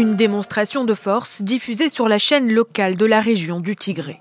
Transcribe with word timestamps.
Une 0.00 0.14
démonstration 0.14 0.86
de 0.86 0.94
force 0.94 1.42
diffusée 1.42 1.90
sur 1.90 2.08
la 2.08 2.16
chaîne 2.16 2.50
locale 2.50 2.96
de 2.96 3.04
la 3.04 3.20
région 3.20 3.60
du 3.60 3.76
Tigré. 3.76 4.18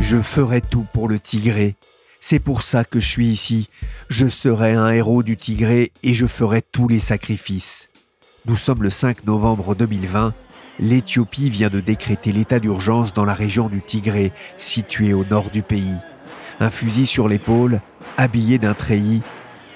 Je 0.00 0.22
ferai 0.22 0.62
tout 0.62 0.86
pour 0.94 1.08
le 1.08 1.18
Tigré. 1.18 1.76
C'est 2.20 2.38
pour 2.38 2.62
ça 2.62 2.84
que 2.84 3.00
je 3.00 3.06
suis 3.06 3.26
ici. 3.26 3.68
Je 4.08 4.26
serai 4.26 4.72
un 4.72 4.88
héros 4.92 5.22
du 5.22 5.36
Tigré 5.36 5.92
et 6.02 6.14
je 6.14 6.26
ferai 6.26 6.62
tous 6.62 6.88
les 6.88 7.00
sacrifices. 7.00 7.90
Nous 8.46 8.56
sommes 8.56 8.82
le 8.82 8.88
5 8.88 9.26
novembre 9.26 9.74
2020. 9.74 10.32
L'Éthiopie 10.80 11.50
vient 11.50 11.68
de 11.68 11.80
décréter 11.80 12.32
l'état 12.32 12.60
d'urgence 12.60 13.12
dans 13.12 13.26
la 13.26 13.34
région 13.34 13.68
du 13.68 13.82
Tigré, 13.82 14.32
située 14.56 15.12
au 15.12 15.26
nord 15.26 15.50
du 15.50 15.60
pays. 15.60 15.98
Un 16.60 16.70
fusil 16.70 17.06
sur 17.06 17.28
l'épaule, 17.28 17.80
habillé 18.16 18.58
d'un 18.58 18.74
treillis, 18.74 19.22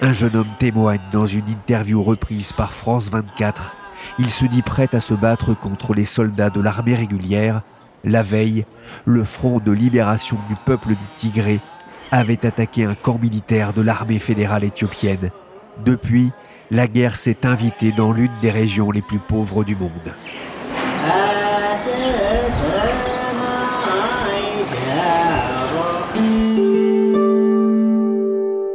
un 0.01 0.13
jeune 0.13 0.35
homme 0.37 0.47
témoigne 0.59 1.01
dans 1.11 1.25
une 1.25 1.47
interview 1.49 2.01
reprise 2.01 2.53
par 2.53 2.71
France 2.71 3.09
24. 3.09 3.73
Il 4.17 4.29
se 4.29 4.45
dit 4.45 4.61
prêt 4.61 4.89
à 4.93 5.01
se 5.01 5.13
battre 5.13 5.53
contre 5.53 5.93
les 5.93 6.05
soldats 6.05 6.49
de 6.49 6.61
l'armée 6.61 6.95
régulière. 6.95 7.61
La 8.05 8.23
veille, 8.23 8.65
le 9.05 9.25
Front 9.25 9.59
de 9.59 9.71
libération 9.71 10.37
du 10.47 10.55
peuple 10.55 10.89
du 10.89 11.05
Tigré 11.17 11.59
avait 12.11 12.45
attaqué 12.45 12.85
un 12.85 12.95
camp 12.95 13.19
militaire 13.21 13.73
de 13.73 13.81
l'armée 13.81 14.19
fédérale 14.19 14.63
éthiopienne. 14.63 15.31
Depuis, 15.85 16.31
la 16.71 16.87
guerre 16.87 17.17
s'est 17.17 17.45
invitée 17.45 17.91
dans 17.91 18.13
l'une 18.13 18.31
des 18.41 18.51
régions 18.51 18.91
les 18.91 19.01
plus 19.01 19.19
pauvres 19.19 19.63
du 19.63 19.75
monde. 19.75 19.91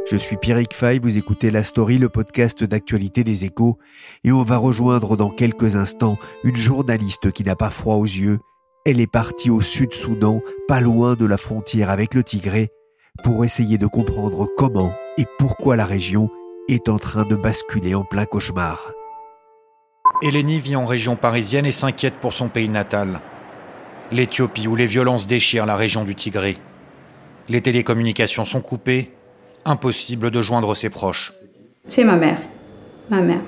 Je 0.05 0.17
suis 0.17 0.37
Pierrick 0.37 0.75
Fay, 0.75 0.99
vous 0.99 1.17
écoutez 1.17 1.49
La 1.49 1.63
Story, 1.63 1.97
le 1.97 2.09
podcast 2.09 2.63
d'actualité 2.63 3.23
des 3.23 3.43
échos, 3.43 3.79
et 4.23 4.31
on 4.31 4.43
va 4.43 4.57
rejoindre 4.57 5.17
dans 5.17 5.31
quelques 5.31 5.75
instants 5.75 6.19
une 6.43 6.55
journaliste 6.55 7.31
qui 7.31 7.43
n'a 7.43 7.55
pas 7.55 7.71
froid 7.71 7.95
aux 7.95 8.05
yeux. 8.05 8.37
Elle 8.85 8.99
est 8.99 9.11
partie 9.11 9.49
au 9.49 9.61
Sud-Soudan, 9.61 10.41
pas 10.67 10.79
loin 10.79 11.15
de 11.15 11.25
la 11.25 11.37
frontière 11.37 11.89
avec 11.89 12.13
le 12.13 12.23
Tigré, 12.23 12.69
pour 13.23 13.43
essayer 13.45 13.79
de 13.79 13.87
comprendre 13.87 14.47
comment 14.55 14.93
et 15.17 15.25
pourquoi 15.39 15.75
la 15.75 15.87
région 15.87 16.29
est 16.69 16.87
en 16.87 16.99
train 16.99 17.25
de 17.25 17.35
basculer 17.35 17.95
en 17.95 18.03
plein 18.03 18.25
cauchemar. 18.25 18.91
Eleni 20.21 20.59
vit 20.59 20.75
en 20.75 20.85
région 20.85 21.15
parisienne 21.15 21.65
et 21.65 21.71
s'inquiète 21.71 22.19
pour 22.19 22.35
son 22.35 22.47
pays 22.47 22.69
natal. 22.69 23.21
L'Éthiopie 24.11 24.67
où 24.67 24.75
les 24.75 24.85
violences 24.85 25.25
déchirent 25.25 25.65
la 25.65 25.75
région 25.75 26.03
du 26.03 26.13
Tigré. 26.13 26.57
Les 27.49 27.61
télécommunications 27.61 28.45
sont 28.45 28.61
coupées, 28.61 29.11
impossible 29.65 30.31
de 30.31 30.41
joindre 30.41 30.75
ses 30.75 30.89
proches. 30.89 31.33
C'est 31.87 32.03
ma 32.03 32.15
mère. 32.15 32.39
Ma 33.09 33.21
mère. 33.21 33.41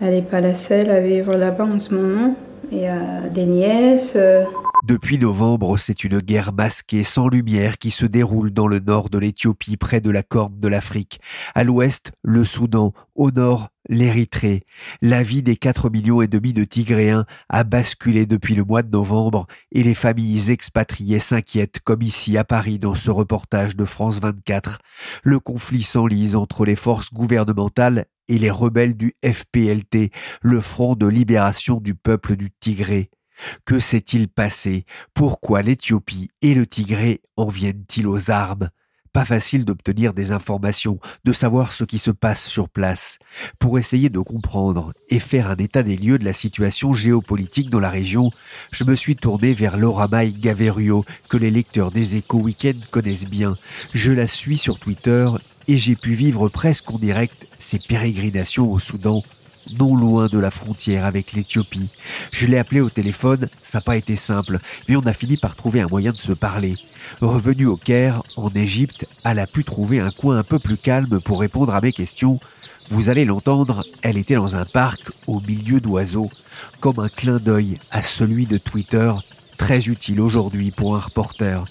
Elle 0.00 0.14
n'est 0.14 0.22
pas 0.22 0.40
la 0.40 0.54
seule 0.54 0.90
à 0.90 1.00
vivre 1.00 1.34
là-bas 1.36 1.64
en 1.64 1.78
ce 1.78 1.94
moment. 1.94 2.34
Y 2.72 2.86
a 2.86 3.28
des 3.32 3.46
nièces. 3.46 4.14
euh, 4.16 4.44
Depuis 4.84 5.16
novembre, 5.16 5.78
c'est 5.78 6.04
une 6.04 6.18
guerre 6.18 6.52
masquée 6.52 7.04
sans 7.04 7.28
lumière 7.28 7.78
qui 7.78 7.90
se 7.90 8.04
déroule 8.04 8.50
dans 8.50 8.66
le 8.66 8.80
nord 8.80 9.08
de 9.08 9.16
l'Éthiopie, 9.16 9.78
près 9.78 10.02
de 10.02 10.10
la 10.10 10.22
corne 10.22 10.60
de 10.60 10.68
l'Afrique. 10.68 11.22
À 11.54 11.64
l'ouest, 11.64 12.12
le 12.22 12.44
Soudan. 12.44 12.92
Au 13.14 13.30
nord, 13.30 13.70
l'Érythrée. 13.88 14.64
La 15.00 15.22
vie 15.22 15.42
des 15.42 15.56
4 15.56 15.88
millions 15.88 16.20
et 16.20 16.28
demi 16.28 16.52
de 16.52 16.64
Tigréens 16.64 17.24
a 17.48 17.64
basculé 17.64 18.26
depuis 18.26 18.54
le 18.54 18.62
mois 18.62 18.82
de 18.82 18.90
novembre 18.90 19.46
et 19.72 19.82
les 19.82 19.94
familles 19.94 20.50
expatriées 20.50 21.18
s'inquiètent, 21.18 21.80
comme 21.80 22.02
ici 22.02 22.36
à 22.36 22.44
Paris 22.44 22.78
dans 22.78 22.94
ce 22.94 23.10
reportage 23.10 23.76
de 23.76 23.86
France 23.86 24.20
24. 24.20 24.80
Le 25.22 25.38
conflit 25.38 25.82
s'enlise 25.82 26.36
entre 26.36 26.66
les 26.66 26.76
forces 26.76 27.10
gouvernementales 27.10 28.04
et 28.28 28.38
les 28.38 28.50
rebelles 28.50 28.98
du 28.98 29.14
FPLT, 29.24 30.10
le 30.42 30.60
Front 30.60 30.94
de 30.94 31.06
libération 31.06 31.80
du 31.80 31.94
peuple 31.94 32.36
du 32.36 32.50
Tigré. 32.50 33.10
Que 33.64 33.80
s'est-il 33.80 34.28
passé? 34.28 34.84
Pourquoi 35.14 35.62
l'Éthiopie 35.62 36.30
et 36.42 36.54
le 36.54 36.66
Tigré 36.66 37.20
en 37.36 37.48
viennent-ils 37.48 38.06
aux 38.06 38.30
armes 38.30 38.70
Pas 39.12 39.24
facile 39.24 39.64
d'obtenir 39.64 40.14
des 40.14 40.32
informations, 40.32 40.98
de 41.24 41.32
savoir 41.32 41.72
ce 41.72 41.84
qui 41.84 41.98
se 41.98 42.10
passe 42.10 42.44
sur 42.44 42.68
place. 42.68 43.18
Pour 43.58 43.78
essayer 43.78 44.10
de 44.10 44.20
comprendre 44.20 44.92
et 45.08 45.20
faire 45.20 45.50
un 45.50 45.56
état 45.56 45.82
des 45.82 45.96
lieux 45.96 46.18
de 46.18 46.24
la 46.24 46.32
situation 46.32 46.92
géopolitique 46.92 47.70
dans 47.70 47.80
la 47.80 47.90
région, 47.90 48.30
je 48.72 48.84
me 48.84 48.94
suis 48.94 49.16
tourné 49.16 49.54
vers 49.54 49.76
Laura 49.76 50.08
May 50.08 50.32
Gaverio, 50.32 51.04
que 51.28 51.36
les 51.36 51.50
lecteurs 51.50 51.90
des 51.90 52.16
Échos 52.16 52.40
Week-end 52.40 52.78
connaissent 52.90 53.28
bien. 53.28 53.56
Je 53.92 54.12
la 54.12 54.26
suis 54.26 54.58
sur 54.58 54.78
Twitter 54.78 55.28
et 55.68 55.76
j'ai 55.78 55.96
pu 55.96 56.12
vivre 56.12 56.48
presque 56.48 56.90
en 56.90 56.98
direct 56.98 57.46
ses 57.58 57.78
pérégrinations 57.78 58.70
au 58.70 58.78
Soudan 58.78 59.22
non 59.78 59.96
loin 59.96 60.28
de 60.28 60.38
la 60.38 60.50
frontière 60.50 61.04
avec 61.04 61.32
l'Éthiopie. 61.32 61.88
Je 62.32 62.46
l'ai 62.46 62.58
appelé 62.58 62.80
au 62.80 62.90
téléphone, 62.90 63.48
ça 63.62 63.78
n'a 63.78 63.82
pas 63.82 63.96
été 63.96 64.16
simple, 64.16 64.58
mais 64.88 64.96
on 64.96 65.06
a 65.06 65.12
fini 65.12 65.36
par 65.36 65.56
trouver 65.56 65.80
un 65.80 65.88
moyen 65.88 66.10
de 66.10 66.16
se 66.16 66.32
parler. 66.32 66.74
Revenue 67.20 67.66
au 67.66 67.76
Caire, 67.76 68.22
en 68.36 68.50
Égypte, 68.50 69.06
elle 69.24 69.38
a 69.38 69.46
pu 69.46 69.64
trouver 69.64 70.00
un 70.00 70.10
coin 70.10 70.38
un 70.38 70.42
peu 70.42 70.58
plus 70.58 70.76
calme 70.76 71.20
pour 71.20 71.40
répondre 71.40 71.74
à 71.74 71.80
mes 71.80 71.92
questions. 71.92 72.40
Vous 72.90 73.08
allez 73.08 73.24
l'entendre, 73.24 73.84
elle 74.02 74.16
était 74.16 74.34
dans 74.34 74.56
un 74.56 74.64
parc 74.64 75.10
au 75.26 75.40
milieu 75.40 75.80
d'oiseaux, 75.80 76.30
comme 76.80 76.98
un 76.98 77.08
clin 77.08 77.38
d'œil 77.38 77.78
à 77.90 78.02
celui 78.02 78.46
de 78.46 78.58
Twitter, 78.58 79.12
très 79.58 79.86
utile 79.86 80.20
aujourd'hui 80.20 80.70
pour 80.70 80.96
un 80.96 81.00
reporter. 81.00 81.64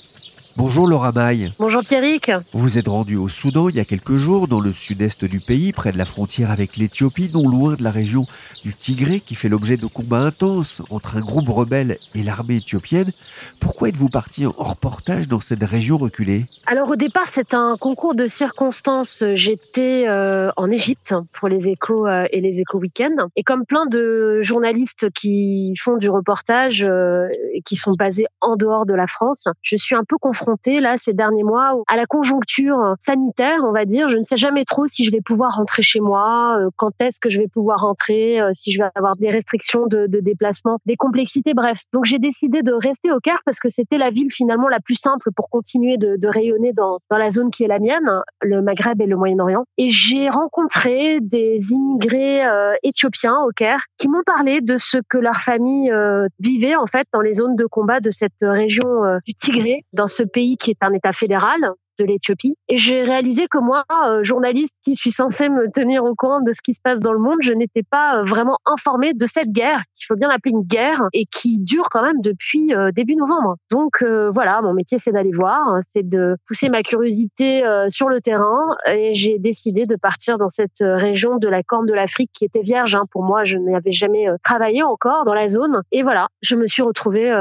Bonjour 0.55 0.87
Laura 0.87 1.11
Maille. 1.11 1.51
Bonjour 1.57 1.81
Pierrick. 1.83 2.31
Vous 2.53 2.77
êtes 2.77 2.87
rendu 2.87 3.15
au 3.15 3.27
Soudan 3.27 3.69
il 3.69 3.75
y 3.75 3.79
a 3.79 3.85
quelques 3.85 4.17
jours, 4.17 4.47
dans 4.47 4.59
le 4.59 4.71
sud-est 4.71 5.25
du 5.25 5.39
pays, 5.39 5.73
près 5.73 5.91
de 5.91 5.97
la 5.97 6.05
frontière 6.05 6.51
avec 6.51 6.77
l'Éthiopie, 6.77 7.31
non 7.33 7.49
loin 7.49 7.73
de 7.73 7.83
la 7.83 7.89
région 7.89 8.27
du 8.63 8.71
Tigré, 8.71 9.19
qui 9.19 9.33
fait 9.33 9.49
l'objet 9.49 9.77
de 9.77 9.87
combats 9.87 10.19
intenses 10.19 10.83
entre 10.91 11.17
un 11.17 11.21
groupe 11.21 11.49
rebelle 11.49 11.97
et 12.13 12.21
l'armée 12.21 12.57
éthiopienne. 12.57 13.11
Pourquoi 13.59 13.89
êtes-vous 13.89 14.09
parti 14.09 14.45
en 14.45 14.51
reportage 14.51 15.27
dans 15.27 15.39
cette 15.39 15.63
région 15.63 15.97
reculée? 15.97 16.45
Alors 16.67 16.91
au 16.91 16.97
départ, 16.97 17.27
c'est 17.27 17.55
un 17.55 17.75
concours 17.79 18.13
de 18.13 18.27
circonstances. 18.27 19.23
J'étais 19.33 20.05
euh, 20.07 20.51
en 20.55 20.69
Égypte 20.69 21.15
pour 21.31 21.47
les 21.47 21.67
échos 21.67 22.05
euh, 22.05 22.27
et 22.31 22.41
les 22.41 22.59
échos 22.59 22.77
week-end. 22.77 23.27
Et 23.35 23.41
comme 23.41 23.65
plein 23.65 23.87
de 23.87 24.43
journalistes 24.43 25.09
qui 25.15 25.73
font 25.79 25.97
du 25.97 26.11
reportage 26.11 26.83
euh, 26.83 27.27
et 27.55 27.63
qui 27.63 27.75
sont 27.75 27.93
basés 27.93 28.27
en 28.39 28.55
dehors 28.55 28.85
de 28.85 28.93
la 28.93 29.07
France, 29.07 29.47
je 29.63 29.75
suis 29.75 29.95
un 29.95 30.03
peu 30.03 30.17
confrontée 30.19 30.42
là 30.65 30.97
ces 30.97 31.13
derniers 31.13 31.43
mois 31.43 31.81
à 31.87 31.95
la 31.95 32.05
conjoncture 32.05 32.95
sanitaire, 32.99 33.59
on 33.63 33.71
va 33.71 33.85
dire. 33.85 34.09
Je 34.09 34.17
ne 34.17 34.23
sais 34.23 34.37
jamais 34.37 34.65
trop 34.65 34.87
si 34.87 35.03
je 35.03 35.11
vais 35.11 35.21
pouvoir 35.21 35.55
rentrer 35.55 35.81
chez 35.81 35.99
moi, 35.99 36.57
euh, 36.59 36.69
quand 36.77 36.91
est-ce 37.01 37.19
que 37.19 37.29
je 37.29 37.39
vais 37.39 37.47
pouvoir 37.47 37.81
rentrer, 37.81 38.39
euh, 38.39 38.51
si 38.53 38.71
je 38.71 38.81
vais 38.81 38.89
avoir 38.95 39.15
des 39.15 39.29
restrictions 39.29 39.87
de, 39.87 40.07
déplacement, 40.07 40.79
des 40.85 40.95
complexités, 40.95 41.53
bref. 41.53 41.79
Donc 41.91 42.05
j'ai 42.05 42.19
décidé 42.19 42.61
de 42.61 42.73
rester 42.73 43.11
au 43.11 43.19
Caire 43.19 43.39
parce 43.45 43.59
que 43.59 43.69
c'était 43.69 43.97
la 43.97 44.09
ville 44.09 44.31
finalement 44.31 44.67
la 44.69 44.79
plus 44.79 44.95
simple 44.95 45.29
pour 45.35 45.49
continuer 45.49 45.97
de, 45.97 46.27
rayonner 46.27 46.73
dans, 46.73 46.99
dans 47.09 47.17
la 47.17 47.29
zone 47.29 47.51
qui 47.51 47.63
est 47.63 47.67
la 47.67 47.79
mienne, 47.79 48.09
le 48.41 48.61
Maghreb 48.61 49.01
et 49.01 49.05
le 49.05 49.15
Moyen-Orient. 49.15 49.65
Et 49.77 49.89
j'ai 49.89 50.29
rencontré 50.29 51.19
des 51.21 51.59
immigrés 51.71 52.45
euh, 52.45 52.73
éthiopiens 52.83 53.37
au 53.41 53.51
Caire 53.51 53.81
qui 53.97 54.07
m'ont 54.07 54.23
parlé 54.25 54.61
de 54.61 54.77
ce 54.77 54.97
que 55.09 55.17
leur 55.17 55.35
famille 55.35 55.91
vivait 56.39 56.75
en 56.75 56.87
fait 56.87 57.07
dans 57.13 57.21
les 57.21 57.33
zones 57.33 57.55
de 57.55 57.65
combat 57.65 57.99
de 57.99 58.09
cette 58.09 58.31
région 58.41 59.19
du 59.25 59.33
Tigré, 59.33 59.85
dans 59.93 60.07
ce 60.07 60.23
pays 60.33 60.57
qui 60.57 60.71
est 60.71 60.81
un 60.81 60.93
État 60.93 61.13
fédéral 61.13 61.59
de 61.99 62.05
l'Éthiopie. 62.05 62.55
Et 62.67 62.77
j'ai 62.77 63.03
réalisé 63.03 63.47
que 63.49 63.57
moi, 63.57 63.83
euh, 64.07 64.23
journaliste 64.23 64.73
qui 64.83 64.95
suis 64.95 65.11
censée 65.11 65.49
me 65.49 65.71
tenir 65.71 66.03
au 66.03 66.15
courant 66.15 66.41
de 66.41 66.51
ce 66.51 66.61
qui 66.61 66.73
se 66.73 66.81
passe 66.83 66.99
dans 66.99 67.11
le 67.11 67.19
monde, 67.19 67.37
je 67.41 67.53
n'étais 67.53 67.83
pas 67.83 68.17
euh, 68.17 68.23
vraiment 68.23 68.57
informée 68.65 69.13
de 69.13 69.25
cette 69.25 69.49
guerre, 69.49 69.83
qu'il 69.95 70.05
faut 70.07 70.15
bien 70.15 70.29
appeler 70.29 70.51
une 70.51 70.63
guerre, 70.63 71.01
et 71.13 71.25
qui 71.25 71.59
dure 71.59 71.89
quand 71.89 72.03
même 72.03 72.21
depuis 72.21 72.73
euh, 72.73 72.91
début 72.91 73.15
novembre. 73.15 73.55
Donc 73.71 74.03
voilà, 74.33 74.61
mon 74.61 74.73
métier, 74.73 74.97
c'est 74.97 75.11
d'aller 75.11 75.31
voir, 75.33 75.67
hein, 75.67 75.79
c'est 75.81 76.07
de 76.07 76.35
pousser 76.47 76.69
ma 76.69 76.83
curiosité 76.83 77.63
sur 77.89 78.09
le 78.09 78.21
terrain, 78.21 78.75
et 78.87 79.13
j'ai 79.13 79.39
décidé 79.39 79.85
de 79.85 79.95
partir 79.95 80.37
dans 80.37 80.49
cette 80.49 80.79
région 80.79 81.37
de 81.37 81.47
la 81.47 81.63
Corne 81.63 81.85
de 81.85 81.93
l'Afrique 81.93 82.31
qui 82.33 82.45
était 82.45 82.61
vierge. 82.61 82.95
Hein. 82.95 83.05
Pour 83.11 83.23
moi, 83.23 83.43
je 83.43 83.57
n'avais 83.57 83.91
jamais 83.91 84.25
travaillé 84.43 84.83
encore 84.83 85.25
dans 85.25 85.33
la 85.33 85.47
zone. 85.47 85.81
Et 85.91 86.03
voilà, 86.03 86.27
je 86.41 86.55
me 86.55 86.67
suis 86.67 86.81
retrouvée 86.81 87.33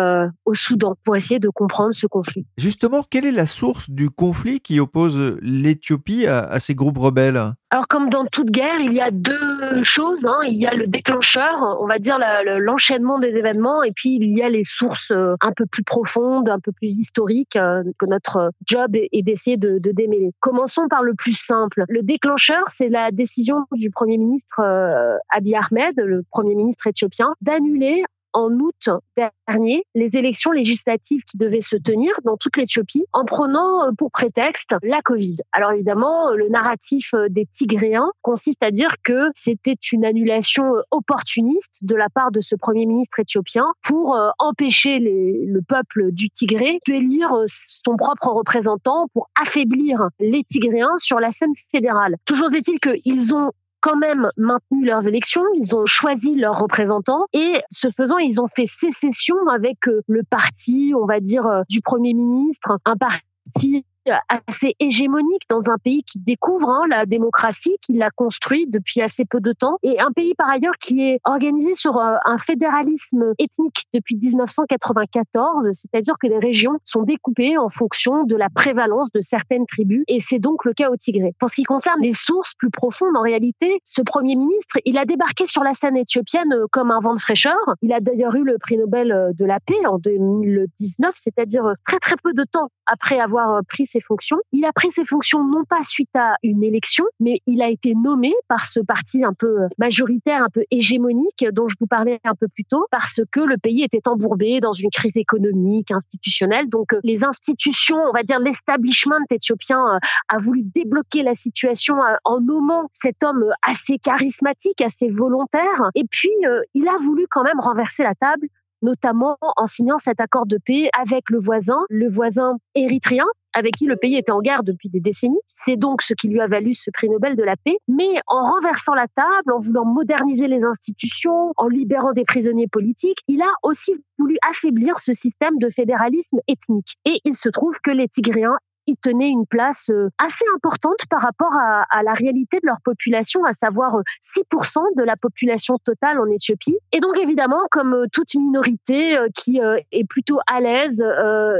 au 0.44 0.54
Soudan 0.54 0.94
pour 1.04 1.16
essayer 1.16 1.40
de 1.40 1.48
comprendre 1.48 1.94
ce 1.94 2.06
conflit. 2.06 2.46
Justement, 2.56 3.02
quelle 3.08 3.26
est 3.26 3.32
la 3.32 3.46
source 3.46 3.90
du 3.90 4.10
conflit 4.10 4.41
qui 4.42 4.80
oppose 4.80 5.38
l'Éthiopie 5.40 6.26
à, 6.26 6.58
ces 6.58 6.74
groupes 6.74 6.98
rebelles? 6.98 7.40
Alors 7.70 7.88
comme 7.88 8.10
dans 8.10 8.26
toute 8.26 8.50
guerre, 8.50 8.80
il 8.80 8.92
y 8.92 9.00
a 9.00 9.10
deux 9.10 9.82
choses. 9.82 10.26
Hein. 10.26 10.40
Il 10.46 10.54
y 10.54 10.66
a 10.66 10.74
le 10.74 10.86
déclencheur, 10.86 11.78
on 11.80 11.86
va 11.86 11.98
dire 11.98 12.18
l'enchaînement 12.58 13.18
des 13.18 13.28
événements, 13.28 13.82
et 13.82 13.92
puis 13.92 14.16
il 14.16 14.36
y 14.36 14.42
a 14.42 14.50
les 14.50 14.64
sources 14.64 15.10
euh, 15.10 15.34
un 15.40 15.52
peu 15.52 15.64
plus 15.66 15.84
profondes, 15.84 16.48
un 16.48 16.58
peu 16.60 16.72
plus 16.72 16.88
historiques 16.88 17.56
euh, 17.56 17.82
que 17.98 18.06
notre 18.06 18.50
job 18.66 18.94
est 18.94 19.22
d'essayer 19.22 19.56
de, 19.56 19.78
démêler. 19.78 20.32
Commençons 20.40 20.86
par 20.88 21.02
le 21.02 21.14
plus 21.14 21.38
simple. 21.38 21.84
Le 21.88 22.02
déclencheur, 22.02 22.64
c'est 22.68 22.88
la 22.88 23.10
décision 23.10 23.64
du 23.72 23.90
Premier 23.90 24.18
ministre 24.18 24.60
euh, 24.60 25.16
Abiy 25.30 25.54
Ahmed, 25.54 25.94
le 25.96 26.24
Premier 26.30 26.54
ministre 26.54 26.86
éthiopien, 26.86 27.34
d'annuler 27.40 28.02
en 28.32 28.50
août 28.52 28.88
dernier 29.16 29.84
les 29.94 30.16
élections 30.16 30.52
législatives 30.52 31.22
qui 31.24 31.36
devaient 31.36 31.60
se 31.60 31.76
tenir 31.76 32.12
dans 32.24 32.36
toute 32.36 32.56
l'Éthiopie 32.56 33.04
en 33.12 33.24
prenant 33.24 33.84
euh, 33.84 33.92
pour 33.96 34.10
prétexte 34.10 34.74
la 34.82 35.02
Covid. 35.02 35.36
Alors 35.52 35.72
évidemment, 35.72 36.30
le 36.30 36.48
narratif 36.48 37.14
euh, 37.14 37.28
des 37.28 37.46
Tigréens 37.46 38.10
consiste 38.22 38.62
à 38.62 38.70
dire 38.70 38.94
que 39.02 39.30
c'était 39.34 39.76
une 39.92 40.04
annulation 40.04 40.76
euh, 40.76 40.82
opportuniste 40.90 41.80
de 41.82 41.94
la 41.94 42.08
part 42.08 42.30
de 42.30 42.40
ce 42.40 42.54
Premier 42.54 42.86
ministre 42.86 43.18
éthiopien 43.18 43.66
pour 43.82 44.16
empêcher 44.38 44.98
le 44.98 45.60
peuple 45.62 46.12
du 46.12 46.30
Tigré 46.30 46.78
d'élire 46.86 47.32
son 47.46 47.96
propre 47.96 48.28
représentant 48.28 49.08
pour 49.12 49.28
affaiblir 49.40 50.08
les 50.20 50.44
Tigréens 50.44 50.96
sur 50.98 51.20
la 51.20 51.30
scène 51.30 51.52
fédérale. 51.70 52.16
Toujours 52.24 52.52
est-il 52.54 52.78
qu'ils 52.80 53.34
ont 53.34 53.52
quand 53.82 53.96
même 53.96 54.30
maintenu 54.36 54.86
leurs 54.86 55.06
élections, 55.06 55.42
ils 55.54 55.74
ont 55.74 55.84
choisi 55.84 56.34
leurs 56.36 56.58
représentants 56.58 57.26
et 57.32 57.60
ce 57.70 57.88
faisant, 57.90 58.16
ils 58.18 58.40
ont 58.40 58.48
fait 58.48 58.64
sécession 58.64 59.36
avec 59.52 59.88
euh, 59.88 60.00
le 60.06 60.22
parti, 60.22 60.94
on 60.96 61.04
va 61.04 61.20
dire, 61.20 61.46
euh, 61.46 61.62
du 61.68 61.82
Premier 61.82 62.14
ministre, 62.14 62.78
un 62.84 62.96
parti 62.96 63.84
assez 64.28 64.74
hégémonique 64.80 65.42
dans 65.48 65.70
un 65.70 65.78
pays 65.78 66.02
qui 66.04 66.18
découvre 66.18 66.68
hein, 66.68 66.84
la 66.88 67.06
démocratie, 67.06 67.76
qui 67.80 67.94
l'a 67.94 68.10
construit 68.10 68.66
depuis 68.68 69.00
assez 69.00 69.24
peu 69.24 69.40
de 69.40 69.52
temps, 69.52 69.78
et 69.82 70.00
un 70.00 70.10
pays 70.12 70.34
par 70.34 70.50
ailleurs 70.50 70.76
qui 70.80 71.02
est 71.02 71.20
organisé 71.24 71.74
sur 71.74 71.98
euh, 71.98 72.16
un 72.24 72.38
fédéralisme 72.38 73.32
ethnique 73.38 73.84
depuis 73.94 74.16
1994, 74.16 75.68
c'est-à-dire 75.72 76.14
que 76.20 76.26
les 76.26 76.38
régions 76.38 76.78
sont 76.84 77.02
découpées 77.02 77.56
en 77.58 77.68
fonction 77.68 78.24
de 78.24 78.36
la 78.36 78.48
prévalence 78.48 79.10
de 79.12 79.20
certaines 79.20 79.66
tribus, 79.66 80.04
et 80.08 80.20
c'est 80.20 80.38
donc 80.38 80.64
le 80.64 80.72
cas 80.72 80.90
au 80.90 80.96
Tigré. 80.96 81.34
Pour 81.38 81.48
ce 81.48 81.56
qui 81.56 81.64
concerne 81.64 82.00
les 82.00 82.12
sources 82.12 82.54
plus 82.54 82.70
profondes, 82.70 83.16
en 83.16 83.22
réalité, 83.22 83.80
ce 83.84 84.02
Premier 84.02 84.36
ministre, 84.36 84.78
il 84.84 84.98
a 84.98 85.04
débarqué 85.04 85.46
sur 85.46 85.62
la 85.62 85.74
scène 85.74 85.96
éthiopienne 85.96 86.52
euh, 86.52 86.66
comme 86.70 86.90
un 86.90 87.00
vent 87.00 87.14
de 87.14 87.20
fraîcheur. 87.20 87.58
Il 87.82 87.92
a 87.92 88.00
d'ailleurs 88.00 88.34
eu 88.34 88.44
le 88.44 88.58
prix 88.58 88.76
Nobel 88.76 89.12
euh, 89.12 89.32
de 89.32 89.44
la 89.44 89.60
paix 89.60 89.86
en 89.86 89.98
2019, 89.98 91.12
c'est-à-dire 91.14 91.64
très 91.86 91.98
très 91.98 92.16
peu 92.22 92.32
de 92.32 92.44
temps 92.44 92.68
après 92.86 93.20
avoir 93.20 93.64
pris 93.64 93.86
ses 93.92 94.00
fonctions. 94.00 94.38
Il 94.52 94.64
a 94.64 94.72
pris 94.72 94.90
ses 94.90 95.04
fonctions 95.04 95.44
non 95.44 95.64
pas 95.64 95.82
suite 95.82 96.14
à 96.14 96.36
une 96.42 96.62
élection, 96.62 97.04
mais 97.20 97.40
il 97.46 97.62
a 97.62 97.68
été 97.68 97.94
nommé 97.94 98.32
par 98.48 98.64
ce 98.66 98.80
parti 98.80 99.24
un 99.24 99.34
peu 99.34 99.68
majoritaire, 99.78 100.42
un 100.42 100.48
peu 100.48 100.64
hégémonique 100.70 101.44
dont 101.52 101.68
je 101.68 101.76
vous 101.78 101.86
parlais 101.86 102.20
un 102.24 102.34
peu 102.34 102.48
plus 102.48 102.64
tôt, 102.64 102.86
parce 102.90 103.20
que 103.30 103.40
le 103.40 103.56
pays 103.58 103.82
était 103.82 104.08
embourbé 104.08 104.60
dans 104.60 104.72
une 104.72 104.90
crise 104.90 105.16
économique, 105.16 105.90
institutionnelle. 105.90 106.68
Donc 106.68 106.92
euh, 106.92 107.00
les 107.02 107.24
institutions, 107.24 107.98
on 108.08 108.12
va 108.12 108.22
dire 108.22 108.38
l'establishment 108.38 109.24
éthiopien 109.30 109.94
euh, 109.94 109.98
a 110.28 110.38
voulu 110.38 110.62
débloquer 110.74 111.22
la 111.22 111.34
situation 111.34 112.02
euh, 112.02 112.14
en 112.24 112.40
nommant 112.40 112.88
cet 112.92 113.22
homme 113.22 113.44
assez 113.66 113.98
charismatique, 113.98 114.80
assez 114.80 115.10
volontaire. 115.10 115.90
Et 115.94 116.04
puis, 116.10 116.30
il 116.74 116.88
a 116.88 116.98
voulu 117.02 117.26
quand 117.28 117.42
même 117.42 117.60
renverser 117.60 118.02
la 118.02 118.14
table 118.14 118.48
notamment 118.82 119.38
en 119.40 119.66
signant 119.66 119.98
cet 119.98 120.20
accord 120.20 120.46
de 120.46 120.58
paix 120.58 120.90
avec 121.00 121.30
le 121.30 121.38
voisin, 121.38 121.78
le 121.88 122.10
voisin 122.10 122.56
érythréen, 122.74 123.26
avec 123.54 123.76
qui 123.76 123.86
le 123.86 123.96
pays 123.96 124.16
était 124.16 124.32
en 124.32 124.40
guerre 124.40 124.62
depuis 124.62 124.88
des 124.88 125.00
décennies. 125.00 125.40
C'est 125.46 125.76
donc 125.76 126.02
ce 126.02 126.14
qui 126.14 126.28
lui 126.28 126.40
a 126.40 126.46
valu 126.46 126.74
ce 126.74 126.90
prix 126.90 127.08
Nobel 127.08 127.36
de 127.36 127.42
la 127.42 127.56
paix. 127.56 127.76
Mais 127.88 128.20
en 128.26 128.44
renversant 128.44 128.94
la 128.94 129.06
table, 129.08 129.52
en 129.52 129.60
voulant 129.60 129.84
moderniser 129.84 130.48
les 130.48 130.64
institutions, 130.64 131.52
en 131.56 131.68
libérant 131.68 132.12
des 132.12 132.24
prisonniers 132.24 132.68
politiques, 132.68 133.18
il 133.28 133.42
a 133.42 133.52
aussi 133.62 133.92
voulu 134.18 134.36
affaiblir 134.48 134.98
ce 134.98 135.12
système 135.12 135.58
de 135.58 135.70
fédéralisme 135.70 136.38
ethnique. 136.48 136.96
Et 137.04 137.20
il 137.24 137.34
se 137.34 137.48
trouve 137.48 137.78
que 137.82 137.90
les 137.90 138.08
Tigréens 138.08 138.58
ils 138.86 138.96
tenaient 138.96 139.28
une 139.28 139.46
place 139.46 139.90
euh, 139.90 140.10
assez 140.18 140.44
importante 140.54 141.00
par 141.08 141.20
rapport 141.20 141.52
à, 141.54 142.02
la 142.02 142.12
réalité 142.12 142.58
de 142.62 142.66
leur 142.66 142.80
population, 142.84 143.44
à 143.44 143.52
savoir 143.52 143.96
6% 144.22 144.78
euh, 144.78 144.80
de 144.96 145.02
la 145.02 145.16
population 145.16 145.78
totale 145.84 146.18
en 146.18 146.26
Éthiopie. 146.26 146.76
Et 146.92 147.00
donc 147.00 147.18
évidemment, 147.18 147.60
comme 147.70 147.94
euh, 147.94 148.06
toute 148.12 148.34
minorité 148.34 149.16
qui 149.34 149.60
est 149.92 150.04
plutôt 150.04 150.38
à 150.46 150.60
l'aise 150.60 151.02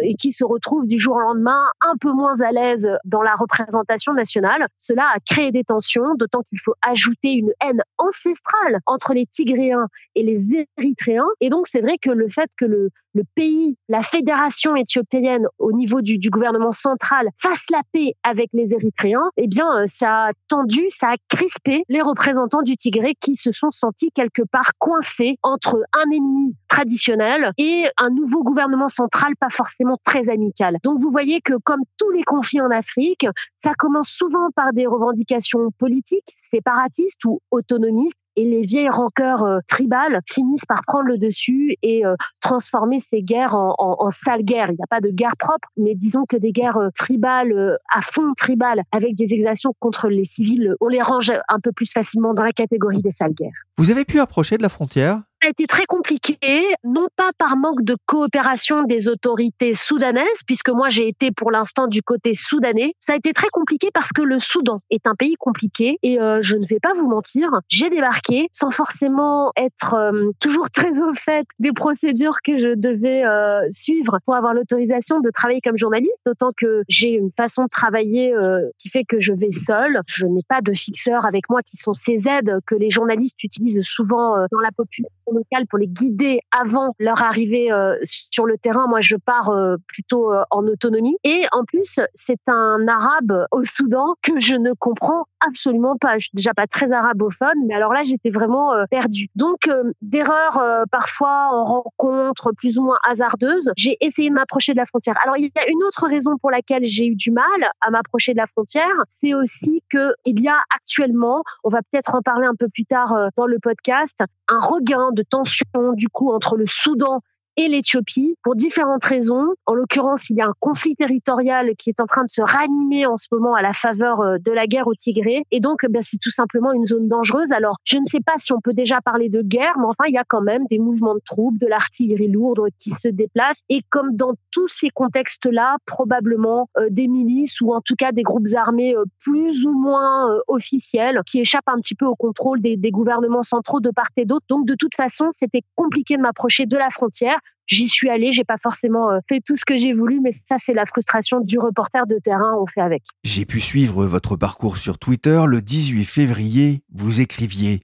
et 0.02 0.14
qui 0.14 0.32
se 0.32 0.44
retrouve 0.44 0.86
du 0.86 0.98
jour 0.98 1.16
au 1.16 1.20
lendemain 1.20 1.64
un 1.80 1.96
peu 1.96 2.10
moins 2.12 2.40
à 2.40 2.50
l'aise 2.52 2.88
dans 3.04 3.22
la 3.22 3.34
représentation 3.34 4.14
nationale, 4.14 4.66
cela 4.76 5.04
a 5.14 5.18
créé 5.20 5.50
des 5.50 5.64
tensions, 5.64 6.14
d'autant 6.14 6.42
qu'il 6.42 6.58
faut 6.60 6.74
ajouter 6.82 7.32
une 7.32 7.52
haine 7.60 7.82
ancestrale 7.98 8.80
entre 8.86 9.14
les 9.14 9.26
Tigréens 9.26 9.88
et 10.14 10.22
les 10.22 10.66
Érythréens. 10.78 11.28
Et 11.40 11.50
donc 11.50 11.68
c'est 11.68 11.80
vrai 11.80 11.98
que 11.98 12.10
le 12.10 12.28
fait 12.28 12.50
que 12.56 12.64
le, 12.64 12.90
pays, 13.34 13.76
la 13.88 14.02
fédération 14.02 14.74
éthiopienne 14.74 15.46
au 15.58 15.72
niveau 15.72 16.00
du, 16.00 16.18
gouvernement 16.30 16.70
central 16.70 17.11
fasse 17.40 17.64
la 17.70 17.82
paix 17.92 18.14
avec 18.22 18.48
les 18.52 18.72
Érythréens, 18.72 19.30
eh 19.36 19.46
bien, 19.46 19.82
euh, 19.82 19.84
ça 19.86 20.26
a 20.26 20.30
tendu, 20.48 20.86
ça 20.88 21.10
a 21.10 21.16
crispé 21.28 21.84
les 21.88 22.02
représentants 22.02 22.62
du 22.62 22.76
Tigré 22.76 23.14
qui 23.20 23.36
se 23.36 23.52
sont 23.52 23.70
sentis 23.70 24.10
quelque 24.12 24.42
part 24.42 24.72
coincés 24.78 25.38
entre 25.42 25.82
un 25.92 26.10
ennemi 26.10 26.54
traditionnel 26.68 27.52
et 27.58 27.84
un 27.98 28.10
nouveau 28.10 28.42
gouvernement 28.42 28.88
central 28.88 29.34
pas 29.36 29.50
forcément 29.50 29.98
très 30.04 30.28
amical. 30.28 30.78
Donc, 30.82 31.00
vous 31.00 31.10
voyez 31.10 31.40
que 31.40 31.54
comme 31.64 31.82
tous 31.98 32.10
les 32.10 32.22
conflits 32.22 32.60
en 32.60 32.70
Afrique, 32.70 33.26
ça 33.58 33.72
commence 33.78 34.08
souvent 34.08 34.50
par 34.54 34.72
des 34.72 34.86
revendications 34.86 35.70
politiques, 35.78 36.30
séparatistes 36.32 37.24
ou 37.24 37.40
autonomistes 37.50 38.21
et 38.36 38.44
les 38.44 38.62
vieilles 38.62 38.88
rancœurs 38.88 39.42
euh, 39.42 39.58
tribales 39.68 40.20
finissent 40.26 40.64
par 40.64 40.82
prendre 40.86 41.06
le 41.06 41.18
dessus 41.18 41.76
et 41.82 42.04
euh, 42.06 42.14
transformer 42.40 43.00
ces 43.00 43.22
guerres 43.22 43.54
en, 43.54 43.74
en, 43.78 44.10
sales 44.10 44.42
guerres. 44.42 44.70
Il 44.70 44.76
n'y 44.76 44.82
a 44.82 44.86
pas 44.88 45.00
de 45.00 45.10
guerre 45.10 45.36
propre, 45.38 45.68
mais 45.76 45.94
disons 45.94 46.24
que 46.28 46.36
des 46.36 46.52
guerres 46.52 46.78
euh, 46.78 46.88
tribales 46.96 47.78
à 47.92 48.00
fond 48.00 48.32
tribal 48.36 48.82
avec 48.92 49.16
des 49.16 49.34
exactions 49.34 49.74
contre 49.78 50.08
les 50.08 50.24
civils, 50.24 50.74
on 50.80 50.88
les 50.88 51.02
range 51.02 51.32
un 51.48 51.60
peu 51.60 51.72
plus 51.72 51.90
facilement 51.90 52.34
dans 52.34 52.42
la 52.42 52.52
catégorie 52.52 53.02
des 53.02 53.10
sales 53.10 53.34
guerres. 53.34 53.50
Vous 53.78 53.90
avez 53.90 54.04
pu 54.04 54.20
approcher 54.20 54.56
de 54.56 54.62
la 54.62 54.68
frontière 54.68 55.22
a 55.44 55.48
été 55.48 55.66
très 55.66 55.86
compliqué, 55.86 56.36
non 56.84 57.08
pas 57.16 57.30
par 57.36 57.56
manque 57.56 57.82
de 57.82 57.96
coopération 58.06 58.84
des 58.84 59.08
autorités 59.08 59.74
soudanaises, 59.74 60.42
puisque 60.46 60.68
moi 60.68 60.88
j'ai 60.88 61.08
été 61.08 61.32
pour 61.32 61.50
l'instant 61.50 61.86
du 61.86 62.02
côté 62.02 62.34
soudanais. 62.34 62.94
Ça 63.00 63.14
a 63.14 63.16
été 63.16 63.32
très 63.32 63.48
compliqué 63.48 63.88
parce 63.92 64.12
que 64.12 64.22
le 64.22 64.38
Soudan 64.38 64.78
est 64.90 65.06
un 65.06 65.14
pays 65.14 65.34
compliqué 65.34 65.98
et 66.02 66.20
euh, 66.20 66.38
je 66.42 66.56
ne 66.56 66.66
vais 66.66 66.78
pas 66.80 66.94
vous 66.94 67.08
mentir, 67.08 67.48
j'ai 67.68 67.90
débarqué 67.90 68.48
sans 68.52 68.70
forcément 68.70 69.52
être 69.56 69.94
euh, 69.94 70.30
toujours 70.40 70.70
très 70.70 71.00
au 71.00 71.14
fait 71.14 71.46
des 71.58 71.72
procédures 71.72 72.36
que 72.44 72.58
je 72.58 72.74
devais 72.74 73.24
euh, 73.24 73.66
suivre 73.70 74.18
pour 74.24 74.36
avoir 74.36 74.54
l'autorisation 74.54 75.20
de 75.20 75.30
travailler 75.30 75.60
comme 75.60 75.78
journaliste, 75.78 76.20
d'autant 76.24 76.50
que 76.56 76.82
j'ai 76.88 77.10
une 77.10 77.30
façon 77.36 77.64
de 77.64 77.68
travailler 77.68 78.32
qui 78.78 78.88
fait 78.88 79.04
que 79.04 79.20
je 79.20 79.32
vais 79.32 79.52
seule. 79.52 79.98
Je 80.06 80.26
n'ai 80.26 80.42
pas 80.48 80.60
de 80.60 80.72
fixeur 80.72 81.26
avec 81.26 81.48
moi 81.48 81.62
qui 81.62 81.76
sont 81.76 81.94
ces 81.94 82.28
aides 82.28 82.58
que 82.66 82.74
les 82.74 82.90
journalistes 82.90 83.42
utilisent 83.42 83.82
souvent 83.82 84.36
dans 84.50 84.60
la 84.60 84.70
population 84.72 85.31
locales 85.32 85.66
pour 85.66 85.78
les 85.78 85.88
guider 85.88 86.40
avant 86.50 86.94
leur 86.98 87.22
arrivée 87.22 87.72
euh, 87.72 87.96
sur 88.02 88.46
le 88.46 88.56
terrain. 88.58 88.86
Moi, 88.88 89.00
je 89.00 89.16
pars 89.16 89.50
euh, 89.50 89.76
plutôt 89.86 90.32
euh, 90.32 90.42
en 90.50 90.66
autonomie. 90.66 91.16
Et 91.24 91.44
en 91.52 91.64
plus, 91.64 92.00
c'est 92.14 92.40
un 92.46 92.86
arabe 92.88 93.46
au 93.50 93.64
Soudan 93.64 94.14
que 94.22 94.38
je 94.38 94.54
ne 94.54 94.72
comprends 94.72 95.24
absolument 95.46 95.96
pas. 95.96 96.18
Je 96.18 96.24
suis 96.24 96.34
déjà 96.34 96.54
pas 96.54 96.66
très 96.66 96.92
arabophone, 96.92 97.66
mais 97.66 97.74
alors 97.74 97.92
là, 97.92 98.02
j'étais 98.04 98.30
vraiment 98.30 98.72
perdue. 98.90 99.28
Donc, 99.34 99.68
d'erreurs 100.00 100.84
parfois 100.90 101.48
en 101.52 101.64
rencontre 101.64 102.52
plus 102.56 102.78
ou 102.78 102.84
moins 102.84 102.98
hasardeuses, 103.08 103.70
j'ai 103.76 103.96
essayé 104.00 104.28
de 104.28 104.34
m'approcher 104.34 104.72
de 104.72 104.78
la 104.78 104.86
frontière. 104.86 105.16
Alors, 105.22 105.36
il 105.36 105.44
y 105.44 105.58
a 105.58 105.68
une 105.68 105.82
autre 105.84 106.06
raison 106.06 106.36
pour 106.38 106.50
laquelle 106.50 106.84
j'ai 106.84 107.06
eu 107.06 107.16
du 107.16 107.32
mal 107.32 107.44
à 107.80 107.90
m'approcher 107.90 108.32
de 108.32 108.38
la 108.38 108.46
frontière, 108.46 108.92
c'est 109.08 109.34
aussi 109.34 109.82
que 109.90 110.14
il 110.24 110.40
y 110.40 110.48
a 110.48 110.58
actuellement, 110.74 111.42
on 111.64 111.70
va 111.70 111.80
peut-être 111.90 112.14
en 112.14 112.22
parler 112.22 112.46
un 112.46 112.54
peu 112.54 112.68
plus 112.68 112.84
tard 112.84 113.12
dans 113.36 113.46
le 113.46 113.58
podcast, 113.58 114.18
un 114.48 114.60
regain 114.60 115.10
de 115.12 115.21
tension 115.24 115.92
du 115.94 116.08
coup 116.08 116.32
entre 116.32 116.56
le 116.56 116.66
Soudan 116.66 117.20
et 117.56 117.68
l'Éthiopie 117.68 118.36
pour 118.42 118.56
différentes 118.56 119.04
raisons. 119.04 119.54
En 119.66 119.74
l'occurrence, 119.74 120.30
il 120.30 120.36
y 120.36 120.40
a 120.40 120.46
un 120.46 120.54
conflit 120.60 120.94
territorial 120.96 121.72
qui 121.76 121.90
est 121.90 122.00
en 122.00 122.06
train 122.06 122.24
de 122.24 122.30
se 122.30 122.42
ranimer 122.42 123.06
en 123.06 123.16
ce 123.16 123.26
moment 123.32 123.54
à 123.54 123.62
la 123.62 123.72
faveur 123.72 124.20
euh, 124.20 124.38
de 124.38 124.52
la 124.52 124.66
guerre 124.66 124.86
au 124.86 124.94
Tigré. 124.94 125.44
Et 125.50 125.60
donc, 125.60 125.80
ben, 125.88 126.02
c'est 126.02 126.18
tout 126.18 126.30
simplement 126.30 126.72
une 126.72 126.86
zone 126.86 127.08
dangereuse. 127.08 127.52
Alors, 127.52 127.76
je 127.84 127.98
ne 127.98 128.06
sais 128.06 128.20
pas 128.20 128.34
si 128.38 128.52
on 128.52 128.60
peut 128.60 128.72
déjà 128.72 129.00
parler 129.00 129.28
de 129.28 129.42
guerre, 129.42 129.74
mais 129.78 129.86
enfin, 129.86 130.04
il 130.08 130.14
y 130.14 130.18
a 130.18 130.24
quand 130.26 130.40
même 130.40 130.66
des 130.70 130.78
mouvements 130.78 131.14
de 131.14 131.22
troupes, 131.24 131.58
de 131.58 131.66
l'artillerie 131.66 132.28
lourde 132.28 132.60
qui 132.78 132.90
se 132.90 133.08
déplacent. 133.08 133.60
Et 133.68 133.82
comme 133.90 134.16
dans 134.16 134.34
tous 134.50 134.68
ces 134.68 134.90
contextes-là, 134.90 135.76
probablement 135.86 136.68
euh, 136.78 136.88
des 136.90 137.08
milices 137.08 137.60
ou 137.60 137.72
en 137.72 137.80
tout 137.80 137.96
cas 137.96 138.12
des 138.12 138.22
groupes 138.22 138.48
armés 138.54 138.94
euh, 138.94 139.04
plus 139.20 139.64
ou 139.64 139.72
moins 139.72 140.40
officiels 140.48 141.20
qui 141.26 141.40
échappent 141.40 141.68
un 141.68 141.78
petit 141.78 141.94
peu 141.94 142.06
au 142.06 142.14
contrôle 142.14 142.60
des 142.60 142.90
gouvernements 142.90 143.42
centraux 143.42 143.80
de 143.80 143.90
part 143.90 144.08
et 144.16 144.24
d'autre. 144.24 144.44
Donc, 144.48 144.66
de 144.66 144.74
toute 144.74 144.94
façon, 144.94 145.28
c'était 145.30 145.62
compliqué 145.74 146.16
de 146.16 146.22
m'approcher 146.22 146.66
de 146.66 146.76
la 146.76 146.90
frontière. 146.90 147.38
J'y 147.72 147.88
suis 147.88 148.10
allée, 148.10 148.32
j'ai 148.32 148.44
pas 148.44 148.58
forcément 148.62 149.10
euh, 149.10 149.20
fait 149.26 149.40
tout 149.40 149.56
ce 149.56 149.64
que 149.64 149.78
j'ai 149.78 149.94
voulu, 149.94 150.20
mais 150.20 150.32
ça, 150.46 150.56
c'est 150.58 150.74
la 150.74 150.84
frustration 150.84 151.40
du 151.40 151.58
reporter 151.58 152.06
de 152.06 152.18
terrain, 152.18 152.54
on 152.60 152.66
fait 152.66 152.82
avec. 152.82 153.02
J'ai 153.24 153.46
pu 153.46 153.60
suivre 153.60 154.04
votre 154.04 154.36
parcours 154.36 154.76
sur 154.76 154.98
Twitter. 154.98 155.40
Le 155.46 155.62
18 155.62 156.04
février, 156.04 156.82
vous 156.92 157.22
écriviez 157.22 157.80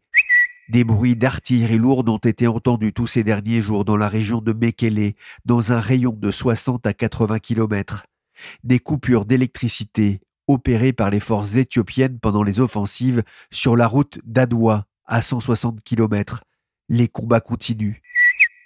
des 0.68 0.84
bruits 0.84 1.16
d'artillerie 1.16 1.78
lourde 1.78 2.10
ont 2.10 2.18
été 2.18 2.46
entendus 2.46 2.92
tous 2.92 3.06
ces 3.06 3.24
derniers 3.24 3.62
jours 3.62 3.86
dans 3.86 3.96
la 3.96 4.10
région 4.10 4.42
de 4.42 4.52
Mekele, 4.52 5.14
dans 5.46 5.72
un 5.72 5.80
rayon 5.80 6.14
de 6.14 6.30
60 6.30 6.86
à 6.86 6.92
80 6.92 7.38
km. 7.38 8.04
Des 8.64 8.78
coupures 8.78 9.24
d'électricité 9.24 10.20
opérées 10.48 10.92
par 10.92 11.08
les 11.08 11.20
forces 11.20 11.56
éthiopiennes 11.56 12.18
pendant 12.18 12.42
les 12.42 12.60
offensives 12.60 13.22
sur 13.50 13.74
la 13.74 13.86
route 13.86 14.18
d'Adoua 14.24 14.84
à 15.06 15.22
160 15.22 15.82
km. 15.82 16.42
Les 16.90 17.08
combats 17.08 17.40
continuent. 17.40 18.02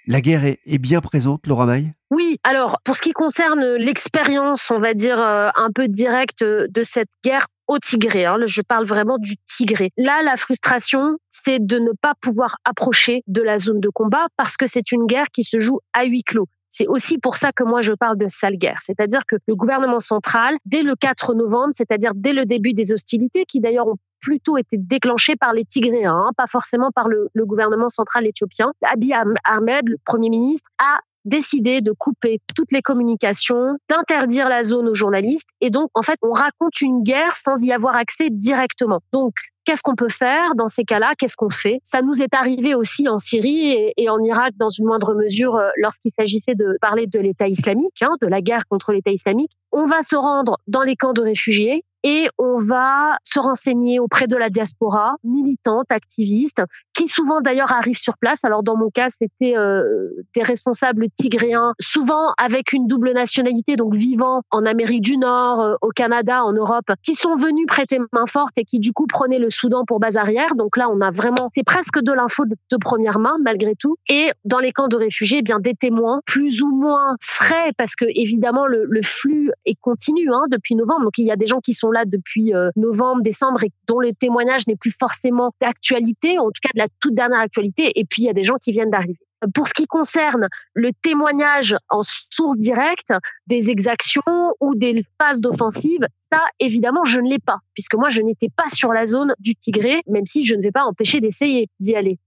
La 0.05 0.19
guerre 0.19 0.43
est, 0.43 0.77
bien 0.79 0.99
présente, 0.99 1.47
Laura 1.47 1.65
Maille 1.65 1.93
Oui, 2.11 2.37
alors 2.43 2.79
pour 2.83 2.97
ce 2.97 3.01
qui 3.01 3.13
concerne 3.13 3.63
l'expérience, 3.75 4.69
on 4.69 4.79
va 4.79 4.93
dire, 4.93 5.17
euh, 5.17 5.49
un 5.55 5.71
peu 5.73 5.87
directe 5.87 6.43
de 6.43 6.83
cette 6.83 7.09
guerre 7.23 7.47
au 7.67 7.79
Tigré, 7.79 8.25
hein, 8.25 8.37
je 8.45 8.61
parle 8.61 8.85
vraiment 8.85 9.17
du 9.17 9.37
Tigré. 9.45 9.91
Là, 9.95 10.21
la 10.23 10.35
frustration, 10.35 11.17
c'est 11.29 11.65
de 11.65 11.79
ne 11.79 11.91
pas 12.01 12.13
pouvoir 12.19 12.57
approcher 12.65 13.23
de 13.27 13.41
la 13.41 13.59
zone 13.59 13.79
de 13.79 13.87
combat 13.87 14.27
parce 14.35 14.57
que 14.57 14.67
c'est 14.67 14.91
une 14.91 15.05
guerre 15.05 15.27
qui 15.31 15.43
se 15.43 15.61
joue 15.61 15.79
à 15.93 16.03
huis 16.03 16.23
clos. 16.23 16.49
C'est 16.67 16.87
aussi 16.87 17.19
pour 17.19 17.37
ça 17.37 17.51
que 17.51 17.63
moi 17.63 17.81
je 17.81 17.93
parle 17.93 18.17
de 18.17 18.27
sale 18.27 18.57
guerre. 18.57 18.79
C'est-à-dire 18.83 19.21
que 19.27 19.35
le 19.47 19.55
gouvernement 19.55 19.99
central, 19.99 20.55
dès 20.65 20.81
le 20.81 20.95
4 20.95 21.35
novembre, 21.35 21.71
c'est-à-dire 21.77 22.11
dès 22.15 22.33
le 22.33 22.45
début 22.45 22.73
des 22.73 22.91
hostilités, 22.91 23.45
qui 23.45 23.61
d'ailleurs 23.61 23.87
ont 23.87 23.97
plutôt 24.23 24.57
été 24.57 24.77
déclenché 24.77 25.35
par 25.35 25.53
les 25.53 25.65
Tigréens, 25.65 26.15
hein, 26.15 26.31
pas 26.35 26.47
forcément 26.47 26.89
par 26.91 27.07
le, 27.07 27.29
gouvernement 27.35 27.89
central 27.89 28.25
éthiopien. 28.25 28.71
Abiy 28.81 29.13
Ahmed, 29.13 29.89
le 29.89 29.97
Premier 30.05 30.29
ministre, 30.29 30.67
a 30.79 30.99
décidé 31.25 31.81
de 31.81 31.91
couper 31.91 32.39
toutes 32.55 32.71
les 32.71 32.81
communications, 32.81 33.77
d'interdire 33.89 34.49
la 34.49 34.63
zone 34.63 34.87
aux 34.87 34.95
journalistes. 34.95 35.47
Et 35.61 35.69
donc, 35.69 35.89
en 35.93 36.01
fait, 36.01 36.17
on 36.21 36.31
raconte 36.31 36.81
une 36.81 37.03
guerre 37.03 37.35
sans 37.35 37.61
y 37.63 37.71
avoir 37.71 37.95
accès 37.95 38.29
directement. 38.29 39.01
Donc, 39.11 39.33
qu'est-ce 39.65 39.81
qu'on 39.81 39.95
peut 39.95 40.09
faire 40.09 40.55
dans 40.55 40.67
ces 40.67 40.83
cas-là? 40.83 41.13
Qu'est-ce 41.17 41.35
qu'on 41.35 41.49
fait? 41.49 41.79
Ça 41.83 42.01
nous 42.01 42.21
est 42.21 42.33
arrivé 42.33 42.75
aussi 42.75 43.07
en 43.07 43.19
Syrie 43.19 43.93
et, 43.95 44.09
en 44.09 44.19
Irak 44.19 44.53
dans 44.57 44.69
une 44.69 44.85
moindre 44.85 45.13
mesure 45.13 45.55
euh, 45.55 45.69
lorsqu'il 45.77 46.11
s'agissait 46.11 46.55
de 46.55 46.77
parler 46.81 47.07
de 47.07 47.19
l'État 47.19 47.47
islamique, 47.47 48.01
hein, 48.01 48.15
de 48.21 48.27
la 48.27 48.41
guerre 48.41 48.67
contre 48.67 48.91
l'État 48.91 49.11
islamique. 49.11 49.51
On 49.71 49.87
va 49.87 50.03
se 50.03 50.15
rendre 50.15 50.57
dans 50.67 50.83
les 50.83 50.95
camps 50.95 51.13
de 51.13 51.21
réfugiés 51.21 51.85
et 52.03 52.27
on 52.37 52.57
va 52.59 53.17
se 53.23 53.39
renseigner 53.39 53.99
auprès 53.99 54.27
de 54.27 54.35
la 54.35 54.49
diaspora, 54.49 55.15
militante, 55.23 55.85
activiste, 55.89 56.61
qui 56.93 57.07
souvent 57.07 57.41
d'ailleurs 57.41 57.71
arrivent 57.71 57.97
sur 57.97 58.17
place. 58.17 58.43
Alors 58.43 58.61
dans 58.61 58.75
mon 58.75 58.89
cas, 58.89 59.07
c'était 59.09 59.55
euh, 59.57 60.09
des 60.35 60.43
responsables 60.43 61.07
tigréens, 61.17 61.73
souvent 61.79 62.33
avec 62.37 62.73
une 62.73 62.87
double 62.87 63.13
nationalité, 63.13 63.75
donc 63.75 63.95
vivant 63.95 64.41
en 64.51 64.65
Amérique 64.65 65.01
du 65.01 65.17
Nord, 65.17 65.61
euh, 65.61 65.75
au 65.81 65.89
Canada, 65.89 66.43
en 66.43 66.51
Europe, 66.51 66.91
qui 67.03 67.15
sont 67.15 67.37
venus 67.37 67.65
prêter 67.67 67.99
main 68.11 68.25
forte 68.27 68.57
et 68.57 68.65
qui 68.65 68.79
du 68.79 68.91
coup 68.91 69.07
prenaient 69.07 69.39
le 69.39 69.49
Soudan 69.49 69.85
pour 69.85 69.99
base 69.99 70.17
arrière. 70.17 70.55
Donc 70.55 70.75
là, 70.77 70.89
on 70.89 70.99
a 70.99 71.11
vraiment, 71.11 71.49
c'est 71.53 71.63
presque 71.63 72.01
de 72.01 72.11
l'info 72.11 72.43
de, 72.45 72.77
première 72.77 73.19
main 73.19 73.37
malgré 73.41 73.75
tout. 73.75 73.95
Et 74.09 74.31
dans 74.43 74.59
les 74.59 74.73
camps 74.73 74.89
de 74.89 74.97
réfugiés, 74.97 75.37
eh 75.39 75.41
bien 75.41 75.59
des 75.59 75.73
témoins 75.73 76.19
plus 76.25 76.61
ou 76.61 76.67
moins 76.67 77.15
frais 77.21 77.71
parce 77.77 77.95
que 77.95 78.05
évidemment 78.09 78.65
le, 78.65 78.85
le 78.89 79.01
flux 79.03 79.51
est 79.65 79.79
continu 79.79 80.29
hein, 80.33 80.45
depuis 80.49 80.75
novembre. 80.75 81.03
Donc 81.03 81.17
il 81.17 81.25
y 81.25 81.31
a 81.31 81.35
des 81.37 81.47
gens 81.47 81.61
qui 81.61 81.73
sont 81.73 81.92
là 81.93 82.03
depuis 82.05 82.53
euh, 82.53 82.69
novembre, 82.75 83.23
décembre 83.23 83.63
et 83.63 83.71
dont 83.87 83.99
le 83.99 84.13
témoignage 84.13 84.67
n'est 84.67 84.75
plus 84.75 84.93
forcément 84.99 85.53
d'actualité, 85.61 86.37
en 86.39 86.47
tout 86.47 86.61
cas 86.61 86.69
de 86.73 86.79
la 86.79 86.87
toute 86.99 87.15
dernière 87.15 87.39
actualité. 87.39 87.97
Et 87.99 88.05
puis 88.05 88.23
il 88.23 88.25
y 88.25 88.29
a 88.29 88.33
des 88.33 88.43
gens 88.43 88.57
qui 88.61 88.71
viennent 88.71 88.91
d'arriver. 88.91 89.19
Pour 89.53 89.67
ce 89.67 89.73
qui 89.73 89.87
concerne 89.87 90.47
le 90.73 90.91
témoignage 91.01 91.75
en 91.89 92.01
source 92.03 92.57
directe 92.57 93.11
des 93.47 93.69
exactions 93.69 94.21
ou 94.61 94.75
des 94.75 95.05
phases 95.19 95.41
d'offensive, 95.41 96.05
ça, 96.31 96.39
évidemment, 96.59 97.03
je 97.03 97.19
ne 97.19 97.29
l'ai 97.29 97.39
pas, 97.39 97.57
puisque 97.73 97.95
moi, 97.95 98.09
je 98.09 98.21
n'étais 98.21 98.49
pas 98.55 98.69
sur 98.69 98.93
la 98.93 99.05
zone 99.05 99.33
du 99.39 99.55
Tigré, 99.55 100.01
même 100.07 100.25
si 100.25 100.45
je 100.45 100.55
ne 100.55 100.61
vais 100.61 100.71
pas 100.71 100.85
empêcher 100.85 101.19
d'essayer 101.19 101.67
d'y 101.79 101.95
aller 101.95 102.19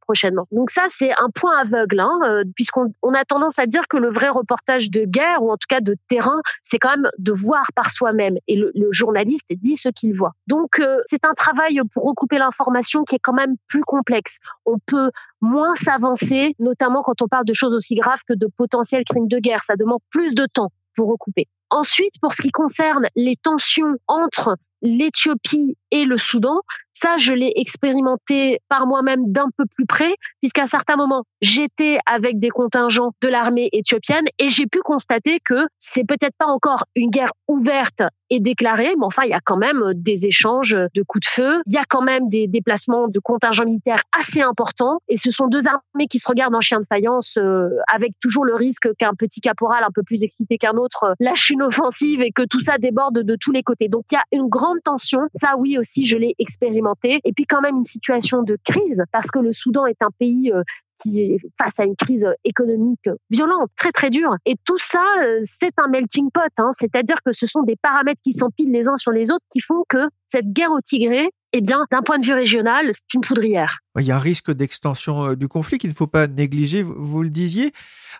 Donc 0.52 0.70
ça, 0.70 0.86
c'est 0.90 1.12
un 1.12 1.30
point 1.34 1.58
aveugle, 1.58 2.00
hein, 2.00 2.18
euh, 2.24 2.44
puisqu'on 2.54 2.92
on 3.02 3.12
a 3.12 3.24
tendance 3.24 3.58
à 3.58 3.66
dire 3.66 3.82
que 3.88 3.96
le 3.96 4.10
vrai 4.10 4.28
reportage 4.28 4.90
de 4.90 5.04
guerre, 5.04 5.42
ou 5.42 5.50
en 5.50 5.56
tout 5.56 5.66
cas 5.68 5.80
de 5.80 5.96
terrain, 6.08 6.40
c'est 6.62 6.78
quand 6.78 6.90
même 6.90 7.10
de 7.18 7.32
voir 7.32 7.64
par 7.74 7.90
soi-même. 7.90 8.36
Et 8.46 8.56
le, 8.56 8.72
journaliste 8.92 9.46
dit 9.50 9.76
ce 9.76 9.88
qu'il 9.88 10.16
voit. 10.16 10.32
Donc 10.46 10.78
euh, 10.80 10.98
c'est 11.08 11.24
un 11.24 11.34
travail 11.34 11.80
pour 11.92 12.04
recouper 12.04 12.38
l'information 12.38 13.04
qui 13.04 13.16
est 13.16 13.20
quand 13.20 13.32
même 13.32 13.56
plus 13.68 13.82
complexe. 13.82 14.38
On 14.64 14.78
peut 14.78 15.10
moins 15.40 15.74
s'avancer, 15.74 16.54
notamment 16.58 17.02
quand 17.02 17.20
on 17.20 17.28
parle 17.28 17.44
de 17.44 17.52
choses 17.52 17.74
aussi 17.74 17.94
graves 17.94 18.20
que 18.28 18.34
de 18.34 18.46
potentiels 18.56 19.04
crimes 19.04 19.28
de 19.28 19.38
guerre. 19.38 19.62
Ça 19.64 19.76
demande 19.76 20.00
plus 20.10 20.34
de 20.34 20.46
temps 20.46 20.70
pour 20.94 21.08
recouper. 21.08 21.48
Ensuite, 21.70 22.14
pour 22.20 22.32
ce 22.32 22.42
qui 22.42 22.50
concerne 22.50 23.06
les 23.16 23.36
tensions 23.36 23.96
entre 24.06 24.56
l'Éthiopie 24.82 25.76
et 25.90 26.04
le 26.04 26.18
Soudan, 26.18 26.60
ça, 27.00 27.18
je 27.18 27.34
l'ai 27.34 27.52
expérimenté 27.56 28.58
par 28.68 28.86
moi-même 28.86 29.30
d'un 29.30 29.48
peu 29.56 29.64
plus 29.74 29.86
près, 29.86 30.14
puisqu'à 30.40 30.66
certains 30.66 30.96
moments, 30.96 31.24
j'étais 31.42 31.98
avec 32.06 32.38
des 32.38 32.48
contingents 32.48 33.12
de 33.20 33.28
l'armée 33.28 33.68
éthiopienne 33.72 34.24
et 34.38 34.48
j'ai 34.48 34.66
pu 34.66 34.80
constater 34.80 35.38
que 35.44 35.66
c'est 35.78 36.04
peut-être 36.04 36.34
pas 36.38 36.46
encore 36.46 36.84
une 36.94 37.10
guerre 37.10 37.32
ouverte 37.48 38.02
et 38.30 38.40
déclarée, 38.40 38.94
mais 38.98 39.04
enfin, 39.04 39.22
il 39.24 39.30
y 39.30 39.34
a 39.34 39.40
quand 39.44 39.56
même 39.56 39.92
des 39.94 40.26
échanges 40.26 40.76
de 40.94 41.02
coups 41.02 41.26
de 41.26 41.30
feu, 41.30 41.62
il 41.66 41.74
y 41.74 41.76
a 41.76 41.84
quand 41.88 42.02
même 42.02 42.28
des 42.28 42.48
déplacements 42.48 43.08
de 43.08 43.20
contingents 43.20 43.66
militaires 43.66 44.02
assez 44.18 44.40
importants, 44.40 44.98
et 45.08 45.16
ce 45.16 45.30
sont 45.30 45.46
deux 45.46 45.66
armées 45.66 46.08
qui 46.08 46.18
se 46.18 46.26
regardent 46.26 46.56
en 46.56 46.60
chien 46.60 46.80
de 46.80 46.86
faïence, 46.88 47.36
euh, 47.38 47.68
avec 47.92 48.12
toujours 48.20 48.44
le 48.44 48.54
risque 48.54 48.88
qu'un 48.98 49.14
petit 49.14 49.40
caporal 49.40 49.84
un 49.84 49.92
peu 49.94 50.02
plus 50.02 50.24
excité 50.24 50.58
qu'un 50.58 50.76
autre 50.76 51.04
euh, 51.04 51.14
lâche 51.20 51.50
une 51.50 51.62
offensive 51.62 52.20
et 52.20 52.32
que 52.32 52.42
tout 52.42 52.60
ça 52.60 52.78
déborde 52.78 53.20
de 53.20 53.36
tous 53.38 53.52
les 53.52 53.62
côtés. 53.62 53.88
Donc 53.88 54.04
il 54.10 54.14
y 54.14 54.18
a 54.18 54.24
une 54.32 54.48
grande 54.48 54.78
tension, 54.82 55.20
ça 55.34 55.56
oui 55.56 55.75
aussi, 55.78 56.06
je 56.06 56.16
l'ai 56.16 56.34
expérimenté 56.38 57.20
et 57.24 57.32
puis 57.32 57.46
quand 57.46 57.60
même 57.60 57.76
une 57.76 57.84
situation 57.84 58.42
de 58.42 58.58
crise, 58.64 59.02
parce 59.12 59.30
que 59.30 59.38
le 59.38 59.52
Soudan 59.52 59.86
est 59.86 60.02
un 60.02 60.10
pays 60.18 60.50
euh, 60.52 60.62
qui 61.02 61.20
est 61.20 61.38
face 61.60 61.78
à 61.78 61.84
une 61.84 61.96
crise 61.96 62.26
économique 62.44 63.08
violente, 63.30 63.70
très 63.76 63.92
très 63.92 64.10
dure. 64.10 64.34
Et 64.44 64.56
tout 64.64 64.78
ça, 64.78 65.04
euh, 65.22 65.40
c'est 65.44 65.72
un 65.78 65.88
melting 65.88 66.30
pot, 66.30 66.40
hein. 66.58 66.70
c'est-à-dire 66.78 67.16
que 67.24 67.32
ce 67.32 67.46
sont 67.46 67.62
des 67.62 67.76
paramètres 67.76 68.20
qui 68.24 68.32
s'empilent 68.32 68.72
les 68.72 68.88
uns 68.88 68.96
sur 68.96 69.12
les 69.12 69.30
autres 69.30 69.44
qui 69.52 69.60
font 69.60 69.84
que 69.88 70.08
cette 70.28 70.52
guerre 70.52 70.72
au 70.72 70.80
Tigré, 70.80 71.30
eh 71.52 71.60
bien, 71.60 71.84
d'un 71.90 72.02
point 72.02 72.18
de 72.18 72.26
vue 72.26 72.34
régional, 72.34 72.90
c'est 72.92 73.14
une 73.14 73.20
poudrière. 73.20 73.78
Il 73.98 74.04
y 74.04 74.10
a 74.10 74.16
un 74.16 74.20
risque 74.20 74.50
d'extension 74.50 75.30
euh, 75.30 75.36
du 75.36 75.48
conflit 75.48 75.78
qu'il 75.78 75.90
ne 75.90 75.94
faut 75.94 76.06
pas 76.06 76.26
négliger, 76.26 76.82
vous 76.82 77.22
le 77.22 77.30
disiez. 77.30 77.72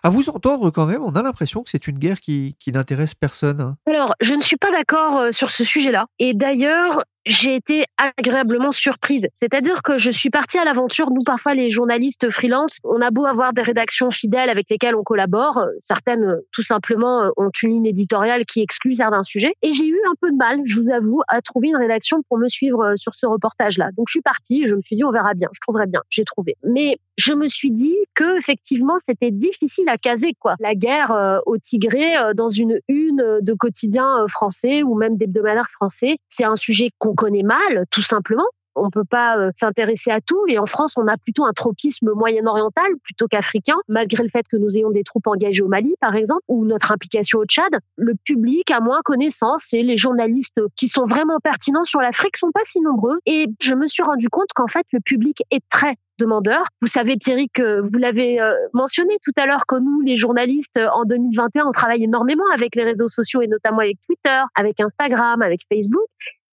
À 0.03 0.09
vous 0.09 0.29
entendre 0.29 0.69
quand 0.71 0.85
même, 0.85 1.03
on 1.03 1.11
a 1.11 1.23
l'impression 1.23 1.63
que 1.63 1.69
c'est 1.69 1.87
une 1.87 1.97
guerre 1.97 2.19
qui, 2.19 2.55
qui 2.59 2.71
n'intéresse 2.71 3.15
personne. 3.15 3.61
Hein. 3.61 3.77
Alors, 3.87 4.15
je 4.21 4.33
ne 4.33 4.41
suis 4.41 4.57
pas 4.57 4.71
d'accord 4.71 5.33
sur 5.33 5.49
ce 5.49 5.63
sujet-là. 5.63 6.05
Et 6.19 6.33
d'ailleurs, 6.33 7.03
j'ai 7.27 7.55
été 7.55 7.85
agréablement 7.97 8.71
surprise. 8.71 9.27
C'est-à-dire 9.33 9.83
que 9.83 9.97
je 9.97 10.09
suis 10.09 10.29
partie 10.29 10.57
à 10.57 10.65
l'aventure. 10.65 11.11
Nous, 11.11 11.23
parfois, 11.23 11.53
les 11.53 11.69
journalistes 11.69 12.29
freelance, 12.29 12.79
on 12.83 13.01
a 13.01 13.11
beau 13.11 13.25
avoir 13.25 13.53
des 13.53 13.61
rédactions 13.61 14.09
fidèles 14.09 14.49
avec 14.49 14.69
lesquelles 14.69 14.95
on 14.95 15.03
collabore. 15.03 15.65
Certaines, 15.79 16.39
tout 16.51 16.63
simplement, 16.63 17.31
ont 17.37 17.51
une 17.61 17.71
ligne 17.71 17.85
éditoriale 17.85 18.45
qui 18.45 18.61
exclut 18.61 18.95
certains 18.95 19.23
sujets. 19.23 19.53
Et 19.61 19.73
j'ai 19.73 19.87
eu 19.87 19.99
un 20.09 20.15
peu 20.19 20.31
de 20.31 20.37
mal, 20.37 20.59
je 20.65 20.79
vous 20.79 20.89
avoue, 20.89 21.21
à 21.27 21.41
trouver 21.41 21.69
une 21.69 21.77
rédaction 21.77 22.21
pour 22.29 22.37
me 22.37 22.47
suivre 22.47 22.81
euh, 22.83 22.95
sur 22.95 23.15
ce 23.15 23.25
reportage-là. 23.25 23.89
Donc, 23.97 24.07
je 24.07 24.13
suis 24.13 24.21
partie. 24.21 24.67
Je 24.67 24.75
me 24.75 24.81
suis 24.81 24.95
dit, 24.95 25.03
on 25.03 25.11
verra 25.11 25.33
bien. 25.33 25.49
Je 25.53 25.59
trouverai 25.61 25.87
bien. 25.87 26.01
J'ai 26.09 26.23
trouvé. 26.23 26.55
Mais 26.63 26.97
je 27.17 27.33
me 27.33 27.47
suis 27.47 27.71
dit 27.71 27.95
que 28.13 28.37
effectivement 28.37 28.97
c'était 29.03 29.31
difficile 29.31 29.89
à 29.89 29.97
caser 29.97 30.33
quoi. 30.39 30.53
La 30.59 30.75
guerre 30.75 31.11
euh, 31.11 31.39
au 31.45 31.57
Tigré 31.57 32.15
euh, 32.15 32.33
dans 32.33 32.49
une 32.49 32.79
une 32.87 33.39
de 33.41 33.53
quotidien 33.53 34.23
euh, 34.23 34.27
français 34.27 34.83
ou 34.83 34.95
même 34.95 35.17
d'hebdomadaire 35.17 35.69
français, 35.71 36.17
c'est 36.29 36.43
un 36.43 36.55
sujet 36.55 36.91
qu'on 36.99 37.15
connaît 37.17 37.43
mal 37.43 37.85
tout 37.91 38.01
simplement. 38.01 38.45
On 38.79 38.91
peut 38.91 39.03
pas 39.09 39.49
s'intéresser 39.59 40.11
à 40.11 40.21
tout 40.21 40.43
et 40.47 40.59
en 40.59 40.67
France 40.67 40.93
on 40.97 41.07
a 41.07 41.17
plutôt 41.17 41.45
un 41.45 41.53
tropisme 41.53 42.11
moyen-oriental 42.13 42.85
plutôt 43.03 43.27
qu'africain 43.27 43.75
malgré 43.87 44.21
le 44.21 44.29
fait 44.29 44.47
que 44.47 44.55
nous 44.55 44.77
ayons 44.77 44.91
des 44.91 45.03
troupes 45.03 45.25
engagées 45.25 45.63
au 45.63 45.67
Mali 45.67 45.95
par 45.99 46.15
exemple 46.15 46.43
ou 46.47 46.63
notre 46.63 46.91
implication 46.91 47.39
au 47.39 47.45
Tchad. 47.45 47.71
Le 47.95 48.13
public 48.23 48.69
a 48.69 48.79
moins 48.79 49.01
connaissance 49.03 49.73
et 49.73 49.81
les 49.81 49.97
journalistes 49.97 50.61
qui 50.75 50.87
sont 50.87 51.05
vraiment 51.05 51.39
pertinents 51.39 51.85
sur 51.85 52.01
l'Afrique 52.01 52.37
sont 52.37 52.51
pas 52.51 52.63
si 52.65 52.79
nombreux 52.79 53.17
et 53.25 53.47
je 53.59 53.73
me 53.73 53.87
suis 53.87 54.03
rendu 54.03 54.29
compte 54.29 54.49
qu'en 54.55 54.67
fait 54.67 54.85
le 54.93 54.99
public 54.99 55.41
est 55.49 55.63
très 55.69 55.95
demandeurs. 56.19 56.65
Vous 56.81 56.87
savez, 56.87 57.15
Pierrick, 57.17 57.53
que 57.53 57.81
vous 57.81 57.97
l'avez 57.97 58.41
euh, 58.41 58.53
mentionné 58.73 59.17
tout 59.23 59.33
à 59.37 59.45
l'heure, 59.45 59.65
que 59.67 59.75
nous, 59.75 60.01
les 60.01 60.17
journalistes, 60.17 60.79
en 60.93 61.03
2021, 61.05 61.65
on 61.67 61.71
travaille 61.71 62.03
énormément 62.03 62.43
avec 62.53 62.75
les 62.75 62.83
réseaux 62.83 63.07
sociaux 63.07 63.41
et 63.41 63.47
notamment 63.47 63.79
avec 63.79 63.97
Twitter, 64.07 64.41
avec 64.55 64.79
Instagram, 64.79 65.41
avec 65.41 65.61
Facebook. 65.71 66.07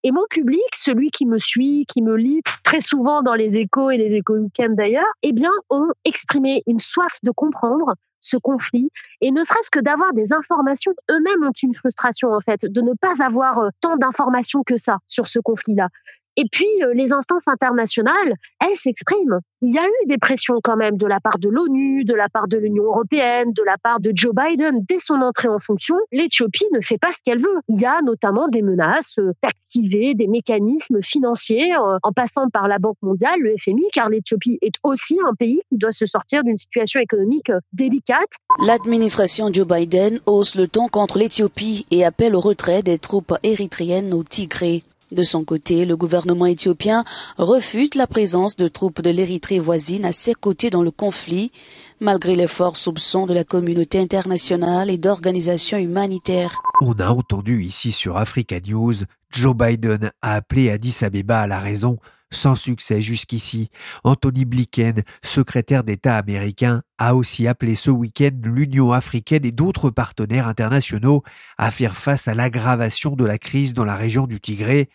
Et 0.07 0.13
mon 0.13 0.27
public, 0.29 0.61
celui 0.75 1.11
qui 1.11 1.25
me 1.25 1.39
suit, 1.39 1.87
qui 1.89 2.03
me 2.03 2.15
lit 2.15 2.43
très 2.63 2.81
souvent 2.81 3.23
dans 3.23 3.33
les 3.33 3.57
échos 3.57 3.91
et 3.91 3.97
les 3.97 4.15
échos 4.15 4.35
week 4.35 4.61
d'ailleurs, 4.77 5.05
eh 5.23 5.33
ont 5.71 5.89
exprimé 6.05 6.63
une 6.67 6.79
soif 6.79 7.13
de 7.23 7.31
comprendre 7.31 7.95
ce 8.21 8.37
conflit 8.37 8.91
et 9.23 9.31
ne 9.31 9.45
serait-ce 9.45 9.71
que 9.71 9.81
d'avoir 9.81 10.13
des 10.13 10.33
informations. 10.35 10.93
Eux-mêmes 11.11 11.45
ont 11.45 11.53
une 11.63 11.75
frustration 11.75 12.33
en 12.33 12.41
fait 12.41 12.67
de 12.67 12.81
ne 12.83 12.93
pas 13.01 13.15
avoir 13.25 13.59
euh, 13.59 13.69
tant 13.81 13.97
d'informations 13.97 14.63
que 14.63 14.77
ça 14.77 14.99
sur 15.07 15.27
ce 15.27 15.39
conflit-là. 15.39 15.89
Et 16.37 16.45
puis, 16.51 16.67
euh, 16.83 16.93
les 16.95 17.13
instances 17.13 17.47
internationales, 17.47 18.35
elles 18.61 18.77
s'expriment. 18.77 19.39
Il 19.63 19.73
y 19.73 19.79
a 19.79 19.85
eu 19.85 20.07
des 20.07 20.19
pressions 20.19 20.59
quand 20.63 20.77
même 20.77 20.97
de 20.97 21.07
la 21.07 21.21
part 21.21 21.39
de 21.39 21.49
l'ONU, 21.49 22.05
de 22.05 22.15
la 22.15 22.29
part 22.29 22.49
de 22.49 22.57
l'Union 22.57 22.85
européenne, 22.85 23.53
de 23.53 23.63
la 23.63 23.77
part 23.79 24.01
de 24.01 24.13
Joe 24.15 24.35
Biden. 24.35 24.85
Dès 24.89 24.99
son 24.99 25.15
entrée 25.15 25.49
en 25.49 25.59
fonction, 25.59 25.95
l'Éthiopie 26.13 26.67
ne 26.73 26.81
fait 26.81 26.99
pas 26.99 27.13
ce 27.13 27.19
qu'elle 27.25 27.41
veut. 27.41 27.61
Il 27.69 27.81
y 27.81 27.87
a 27.87 28.03
notamment 28.03 28.49
des 28.49 28.63
menaces 28.63 29.19
euh, 29.19 29.33
d'activer 29.43 30.15
des 30.15 30.27
mécanismes 30.27 31.03
financiers 31.03 31.75
euh, 31.75 31.99
en 32.03 32.13
passant 32.13 32.49
par 32.51 32.69
la 32.69 32.79
Banque 32.79 32.99
mondiale, 33.01 33.39
le 33.41 33.55
FMI, 33.57 33.85
car 33.93 34.09
l'Éthiopie 34.09 34.59
est 34.61 34.75
aussi 34.83 35.17
un 35.27 35.35
pays 35.35 35.61
qui 35.69 35.79
doit 35.79 35.93
se 35.93 36.07
sortir 36.07 36.43
d'une 36.43 36.59
situation 36.59 37.01
économique 37.01 37.51
délicate. 37.73 38.29
L'administration 38.67 39.53
Joe 39.53 39.67
Biden 39.67 40.21
hausse 40.27 40.57
le 40.57 40.69
ton 40.69 40.89
contre 40.89 41.19
l'Éthiopie 41.19 41.87
et 41.91 42.05
appelle 42.05 42.35
au 42.35 42.41
retrait 42.41 42.83
des 42.83 42.99
troupes 42.99 43.35
érythréennes 43.43 44.13
au 44.13 44.25
Tigré. 44.25 44.83
De 45.13 45.23
son 45.23 45.45
côté, 45.45 45.85
le 45.85 45.97
gouvernement 45.97 46.47
éthiopien 46.47 47.05
refute 47.37 47.95
la 47.95 48.07
présence 48.07 48.57
de 48.57 48.69
troupes 48.69 49.03
de 49.03 49.11
l'Érythrée 49.11 49.59
voisine 49.59 50.05
à 50.05 50.13
ses 50.13 50.35
côtés 50.35 50.71
dans 50.71 50.83
le 50.83 50.91
conflit, 50.91 51.53
malgré 52.01 52.35
les 52.35 52.47
forts 52.47 52.77
soupçons 52.77 53.27
de 53.27 53.35
la 53.35 53.45
communauté 53.45 53.99
internationale 53.99 54.91
et 54.91 54.99
d'organisations 54.99 55.79
humanitaires. 55.79 56.61
On 56.81 56.93
a 56.95 57.11
entendu 57.11 57.63
ici 57.63 57.93
sur 57.93 58.17
Africa 58.17 58.57
News, 58.67 58.95
Joe 59.31 59.55
Biden 59.55 60.11
a 60.23 60.35
appelé 60.35 60.71
Addis 60.71 60.99
Abeba 61.03 61.41
à 61.41 61.47
la 61.47 61.61
raison 61.61 61.99
sans 62.35 62.57
succès 62.57 63.01
jusqu'ici, 63.01 63.71
Anthony 64.05 64.45
Blinken, 64.45 65.03
secrétaire 65.23 65.85
d'État 65.85 66.17
américain, 66.17 66.83
a 66.99 67.15
aussi 67.15 67.49
appelé 67.49 67.75
ce 67.75 67.91
week-end 67.91 68.33
l'Union 68.43 68.93
africaine 68.93 69.45
et 69.45 69.53
d'autres 69.53 69.91
partenaires 69.91 70.49
internationaux 70.49 71.23
à 71.59 71.71
faire 71.71 71.97
face 71.97 72.29
à 72.29 72.35
l'aggravation 72.35 73.17
de 73.17 73.25
la 73.25 73.39
crise 73.39 73.75
dans 73.75 73.85
la 73.85 73.97
région 73.97 74.27
du 74.27 74.41
Tigré. 74.41 74.89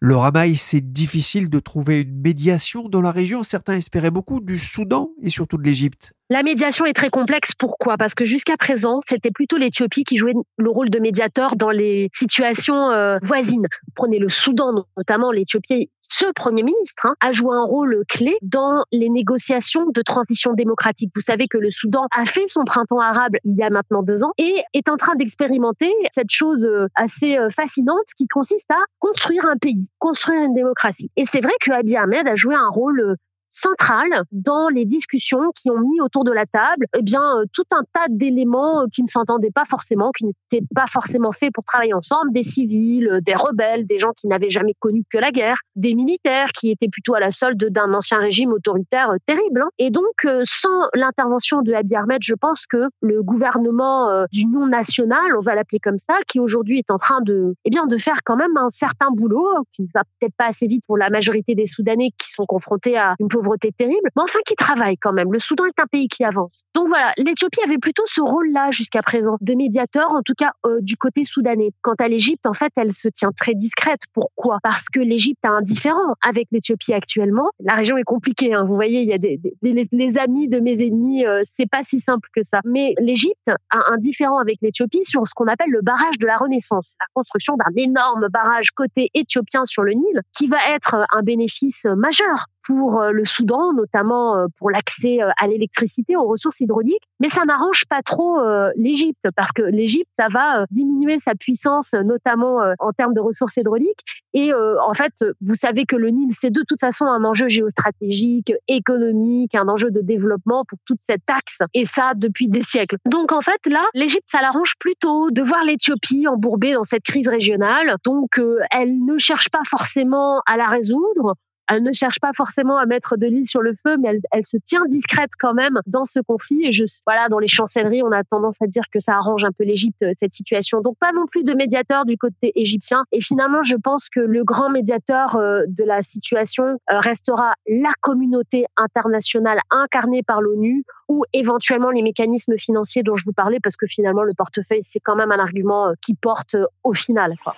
Laura 0.00 0.32
Maï, 0.32 0.56
c'est 0.56 0.92
difficile 0.92 1.48
de 1.48 1.60
trouver 1.60 2.02
une 2.02 2.20
médiation 2.20 2.90
dans 2.90 3.00
la 3.00 3.10
région. 3.10 3.42
Certains 3.42 3.76
espéraient 3.76 4.10
beaucoup 4.10 4.40
du 4.40 4.58
Soudan 4.58 5.10
et 5.22 5.30
surtout 5.30 5.56
de 5.56 5.62
l'Égypte. 5.62 6.12
La 6.28 6.42
médiation 6.42 6.84
est 6.84 6.92
très 6.92 7.08
complexe. 7.08 7.54
Pourquoi? 7.54 7.96
Parce 7.96 8.14
que 8.14 8.26
jusqu'à 8.26 8.58
présent, 8.58 9.00
c'était 9.08 9.30
plutôt 9.30 9.56
l'Éthiopie 9.56 10.04
qui 10.04 10.18
jouait 10.18 10.34
le 10.58 10.70
rôle 10.70 10.90
de 10.90 10.98
médiateur 10.98 11.56
dans 11.56 11.70
les 11.70 12.10
situations 12.12 12.90
euh, 12.90 13.16
voisines. 13.22 13.66
Prenez 13.94 14.18
le 14.18 14.28
Soudan, 14.28 14.84
notamment 14.96 15.32
l'Éthiopie. 15.32 15.90
Ce 16.10 16.26
Premier 16.34 16.62
ministre 16.62 17.06
hein, 17.06 17.14
a 17.20 17.32
joué 17.32 17.56
un 17.56 17.64
rôle 17.64 18.04
clé 18.08 18.36
dans 18.42 18.84
les 18.92 19.08
négociations 19.08 19.86
de 19.86 20.02
transition 20.02 20.52
démocratique. 20.52 21.10
Vous 21.14 21.22
savez 21.22 21.48
que 21.48 21.56
le 21.56 21.70
Soudan 21.70 22.06
a 22.14 22.26
fait 22.26 22.46
son 22.46 22.64
printemps 22.64 23.00
arabe 23.00 23.32
il 23.44 23.56
y 23.56 23.62
a 23.62 23.70
maintenant 23.70 24.02
deux 24.02 24.22
ans 24.22 24.32
et 24.36 24.62
est 24.74 24.88
en 24.88 24.96
train 24.96 25.14
d'expérimenter 25.16 25.90
cette 26.12 26.30
chose 26.30 26.64
euh, 26.66 26.88
assez 26.94 27.38
euh, 27.38 27.48
fascinante 27.50 28.04
qui 28.18 28.28
consiste 28.28 28.70
à 28.70 28.82
construire 28.98 29.46
un 29.46 29.56
pays, 29.56 29.88
construire 29.98 30.42
une 30.42 30.54
démocratie. 30.54 31.10
Et 31.16 31.24
c'est 31.24 31.40
vrai 31.40 31.54
que 31.60 31.72
Abiy 31.72 31.96
Ahmed 31.96 32.28
a 32.28 32.34
joué 32.34 32.54
un 32.54 32.68
rôle 32.68 33.16
centrale 33.54 34.24
dans 34.32 34.68
les 34.68 34.84
discussions 34.84 35.52
qui 35.54 35.70
ont 35.70 35.78
mis 35.78 36.00
autour 36.00 36.24
de 36.24 36.32
la 36.32 36.44
table 36.46 36.86
eh 36.96 37.02
bien 37.02 37.22
euh, 37.38 37.44
tout 37.52 37.64
un 37.70 37.82
tas 37.92 38.06
d'éléments 38.10 38.82
euh, 38.82 38.86
qui 38.92 39.02
ne 39.02 39.06
s'entendaient 39.06 39.52
pas 39.52 39.64
forcément, 39.68 40.10
qui 40.10 40.26
n'étaient 40.26 40.66
pas 40.74 40.86
forcément 40.86 41.32
faits 41.32 41.52
pour 41.54 41.64
travailler 41.64 41.94
ensemble, 41.94 42.32
des 42.32 42.42
civils, 42.42 43.08
euh, 43.08 43.20
des 43.20 43.34
rebelles, 43.34 43.86
des 43.86 43.98
gens 43.98 44.12
qui 44.16 44.26
n'avaient 44.26 44.50
jamais 44.50 44.74
connu 44.80 45.04
que 45.10 45.18
la 45.18 45.30
guerre, 45.30 45.58
des 45.76 45.94
militaires 45.94 46.48
qui 46.48 46.70
étaient 46.70 46.88
plutôt 46.88 47.14
à 47.14 47.20
la 47.20 47.30
solde 47.30 47.64
d'un 47.70 47.94
ancien 47.94 48.18
régime 48.18 48.52
autoritaire 48.52 49.10
terrible. 49.26 49.62
Hein. 49.62 49.68
Et 49.78 49.90
donc 49.90 50.26
sans 50.44 50.88
l'intervention 50.94 51.62
de 51.62 51.72
Abiy 51.72 51.96
Ahmed, 51.96 52.18
je 52.22 52.34
pense 52.34 52.66
que 52.66 52.88
le 53.00 53.22
gouvernement 53.22 54.24
d'union 54.32 54.66
nationale, 54.66 55.36
on 55.38 55.42
va 55.42 55.54
l'appeler 55.54 55.78
comme 55.78 55.98
ça, 55.98 56.14
qui 56.28 56.40
aujourd'hui 56.40 56.78
est 56.78 56.90
en 56.90 56.98
train 56.98 57.20
de 57.20 57.54
eh 57.64 57.70
bien 57.70 57.86
de 57.86 57.96
faire 57.96 58.20
quand 58.24 58.36
même 58.36 58.56
un 58.56 58.70
certain 58.70 59.10
boulot 59.10 59.46
qui 59.72 59.82
ne 59.82 59.88
va 59.94 60.02
peut-être 60.18 60.34
pas 60.36 60.46
assez 60.46 60.66
vite 60.66 60.82
pour 60.86 60.96
la 60.96 61.10
majorité 61.10 61.54
des 61.54 61.66
Soudanais 61.66 62.10
qui 62.18 62.30
sont 62.30 62.46
confrontés 62.46 62.96
à 62.96 63.14
une 63.20 63.28
pauvreté 63.28 63.43
pauvreté 63.44 63.72
terrible, 63.72 64.08
mais 64.16 64.22
enfin 64.22 64.38
qui 64.46 64.54
travaille 64.54 64.96
quand 64.96 65.12
même. 65.12 65.32
Le 65.32 65.38
Soudan 65.38 65.64
est 65.66 65.80
un 65.80 65.86
pays 65.86 66.08
qui 66.08 66.24
avance. 66.24 66.62
Donc 66.74 66.88
voilà, 66.88 67.12
l'Éthiopie 67.18 67.60
avait 67.64 67.78
plutôt 67.78 68.04
ce 68.06 68.20
rôle-là 68.20 68.70
jusqu'à 68.70 69.02
présent, 69.02 69.36
de 69.40 69.54
médiateur, 69.54 70.10
en 70.10 70.22
tout 70.22 70.34
cas 70.36 70.52
euh, 70.66 70.78
du 70.80 70.96
côté 70.96 71.24
soudanais. 71.24 71.70
Quant 71.82 71.94
à 71.98 72.08
l'Égypte, 72.08 72.46
en 72.46 72.54
fait, 72.54 72.72
elle 72.76 72.92
se 72.92 73.08
tient 73.08 73.32
très 73.32 73.54
discrète. 73.54 74.00
Pourquoi? 74.12 74.58
Parce 74.62 74.88
que 74.88 75.00
l'Égypte 75.00 75.44
a 75.44 75.50
un 75.50 75.62
différent 75.62 76.14
avec 76.22 76.48
l'Éthiopie 76.50 76.92
actuellement. 76.92 77.50
La 77.60 77.74
région 77.74 77.96
est 77.96 78.04
compliquée. 78.04 78.54
Hein. 78.54 78.64
Vous 78.64 78.74
voyez, 78.74 79.02
il 79.02 79.08
y 79.08 79.12
a 79.12 79.18
des, 79.18 79.40
les, 79.62 80.18
amis 80.18 80.48
de 80.48 80.60
mes 80.60 80.74
ennemis, 80.84 81.26
euh, 81.26 81.42
c'est 81.44 81.68
pas 81.68 81.82
si 81.82 82.00
simple 82.00 82.28
que 82.34 82.42
ça. 82.44 82.60
Mais 82.64 82.94
l'Égypte 82.98 83.48
a 83.70 83.92
un 83.92 83.98
différent 83.98 84.38
avec 84.38 84.58
l'Éthiopie 84.62 85.04
sur 85.04 85.26
ce 85.26 85.34
qu'on 85.34 85.46
appelle 85.46 85.70
le 85.70 85.82
barrage 85.82 86.18
de 86.18 86.26
la 86.26 86.36
Renaissance, 86.36 86.94
la 87.00 87.06
construction 87.14 87.56
d'un 87.56 87.72
énorme 87.76 88.28
barrage 88.30 88.70
côté 88.70 89.10
éthiopien 89.14 89.64
sur 89.64 89.82
le 89.82 89.92
Nil, 89.92 90.22
qui 90.36 90.46
va 90.46 90.58
être 90.74 90.96
un 91.12 91.22
bénéfice 91.22 91.84
majeur 91.96 92.46
pour 92.64 93.00
euh, 93.00 93.10
le 93.10 93.24
Soudan, 93.24 93.72
notamment 93.72 94.36
euh, 94.36 94.46
pour 94.58 94.70
l'accès 94.70 95.22
euh, 95.22 95.30
à 95.38 95.46
l'électricité, 95.46 96.16
aux 96.16 96.26
ressources 96.26 96.60
hydrauliques. 96.60 97.02
Mais 97.20 97.28
ça 97.28 97.44
n'arrange 97.44 97.84
pas 97.88 98.02
trop 98.02 98.38
l'Égypte 98.76 99.26
parce 99.36 99.52
que 99.52 99.62
l'Égypte, 99.62 100.10
ça 100.18 100.26
va 100.32 100.66
diminuer 100.70 101.18
sa 101.20 101.34
puissance, 101.34 101.94
notamment 101.94 102.58
en 102.78 102.92
termes 102.92 103.14
de 103.14 103.20
ressources 103.20 103.56
hydrauliques. 103.56 104.00
Et 104.34 104.52
en 104.52 104.92
fait, 104.94 105.24
vous 105.40 105.54
savez 105.54 105.86
que 105.86 105.96
le 105.96 106.08
Nil, 106.08 106.30
c'est 106.32 106.50
de 106.50 106.62
toute 106.66 106.80
façon 106.80 107.06
un 107.06 107.24
enjeu 107.24 107.48
géostratégique, 107.48 108.52
économique, 108.68 109.54
un 109.54 109.68
enjeu 109.68 109.90
de 109.90 110.00
développement 110.00 110.64
pour 110.68 110.78
toute 110.84 111.00
cette 111.00 111.22
axe. 111.28 111.60
Et 111.72 111.84
ça, 111.84 112.12
depuis 112.14 112.48
des 112.48 112.62
siècles. 112.62 112.96
Donc 113.06 113.32
en 113.32 113.40
fait, 113.40 113.60
là, 113.66 113.84
l'Égypte, 113.94 114.26
ça 114.30 114.42
l'arrange 114.42 114.74
plutôt 114.78 115.30
de 115.30 115.42
voir 115.42 115.64
l'Éthiopie 115.64 116.26
embourbée 116.26 116.74
dans 116.74 116.84
cette 116.84 117.04
crise 117.04 117.28
régionale. 117.28 117.96
Donc 118.04 118.40
elle 118.70 119.04
ne 119.04 119.18
cherche 119.18 119.48
pas 119.50 119.62
forcément 119.66 120.42
à 120.46 120.56
la 120.56 120.66
résoudre 120.66 121.36
elle 121.68 121.82
ne 121.82 121.92
cherche 121.92 122.20
pas 122.20 122.32
forcément 122.34 122.76
à 122.76 122.86
mettre 122.86 123.16
de 123.16 123.26
l'huile 123.26 123.46
sur 123.46 123.62
le 123.62 123.74
feu, 123.82 123.96
mais 123.98 124.20
elle, 124.32 124.44
se 124.44 124.56
tient 124.56 124.84
discrète 124.86 125.30
quand 125.38 125.54
même 125.54 125.80
dans 125.86 126.04
ce 126.04 126.20
conflit. 126.20 126.66
Et 126.66 126.72
je, 126.72 126.84
voilà, 127.06 127.28
dans 127.28 127.38
les 127.38 127.48
chancelleries, 127.48 128.02
on 128.02 128.12
a 128.12 128.22
tendance 128.24 128.56
à 128.60 128.66
dire 128.66 128.84
que 128.92 129.00
ça 129.00 129.14
arrange 129.14 129.44
un 129.44 129.52
peu 129.52 129.64
l'Égypte, 129.64 130.02
euh, 130.02 130.12
cette 130.18 130.34
situation. 130.34 130.80
Donc 130.80 130.96
pas 130.98 131.12
non 131.12 131.26
plus 131.26 131.44
de 131.44 131.54
médiateur 131.54 132.04
du 132.04 132.18
côté 132.18 132.52
égyptien. 132.54 133.04
Et 133.12 133.20
finalement, 133.20 133.62
je 133.62 133.76
pense 133.76 134.08
que 134.08 134.20
le 134.20 134.44
grand 134.44 134.70
médiateur 134.70 135.36
euh, 135.36 135.62
de 135.66 135.84
la 135.84 136.02
situation 136.02 136.64
euh, 136.64 137.00
restera 137.00 137.54
la 137.66 137.92
communauté 138.00 138.66
internationale 138.76 139.60
incarnée 139.70 140.22
par 140.22 140.40
l'ONU 140.40 140.84
ou 141.08 141.24
éventuellement 141.32 141.90
les 141.90 142.02
mécanismes 142.02 142.58
financiers 142.58 143.02
dont 143.02 143.16
je 143.16 143.24
vous 143.24 143.32
parlais, 143.32 143.60
parce 143.60 143.76
que 143.76 143.86
finalement, 143.86 144.22
le 144.22 144.34
portefeuille, 144.34 144.82
c'est 144.84 145.00
quand 145.00 145.16
même 145.16 145.32
un 145.32 145.38
argument 145.38 145.92
qui 146.00 146.14
porte 146.14 146.56
au 146.82 146.94
final. 146.94 147.34
Quoi. 147.42 147.54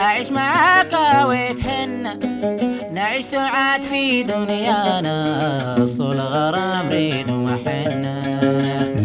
أعيش 0.00 0.30
معاك 0.30 0.92
ويتهنى 1.28 2.14
نعيش 2.92 3.24
ساعات 3.24 3.84
في 3.84 4.22
دنيانا 4.22 5.84
أصل 5.84 6.12
الغرام 6.12 6.88
ريد 6.88 7.30
ومحنة 7.30 8.36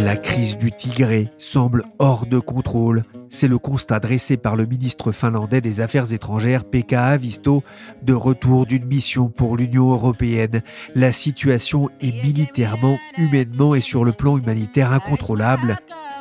La 0.03 0.17
crise 0.17 0.57
du 0.57 0.71
Tigré 0.71 1.29
semble 1.37 1.83
hors 1.99 2.25
de 2.25 2.39
contrôle. 2.39 3.03
C'est 3.29 3.47
le 3.47 3.59
constat 3.59 3.99
dressé 3.99 4.35
par 4.35 4.55
le 4.55 4.65
ministre 4.65 5.11
finlandais 5.11 5.61
des 5.61 5.79
Affaires 5.79 6.11
étrangères, 6.11 6.65
Pekka 6.65 7.05
Avisto, 7.05 7.63
de 8.01 8.13
retour 8.13 8.65
d'une 8.65 8.85
mission 8.85 9.29
pour 9.29 9.57
l'Union 9.57 9.91
européenne. 9.91 10.63
La 10.95 11.11
situation 11.11 11.89
est 12.01 12.23
militairement, 12.23 12.97
humainement 13.17 13.75
et 13.75 13.81
sur 13.81 14.03
le 14.03 14.11
plan 14.11 14.37
humanitaire 14.37 14.91
incontrôlable 14.91 15.77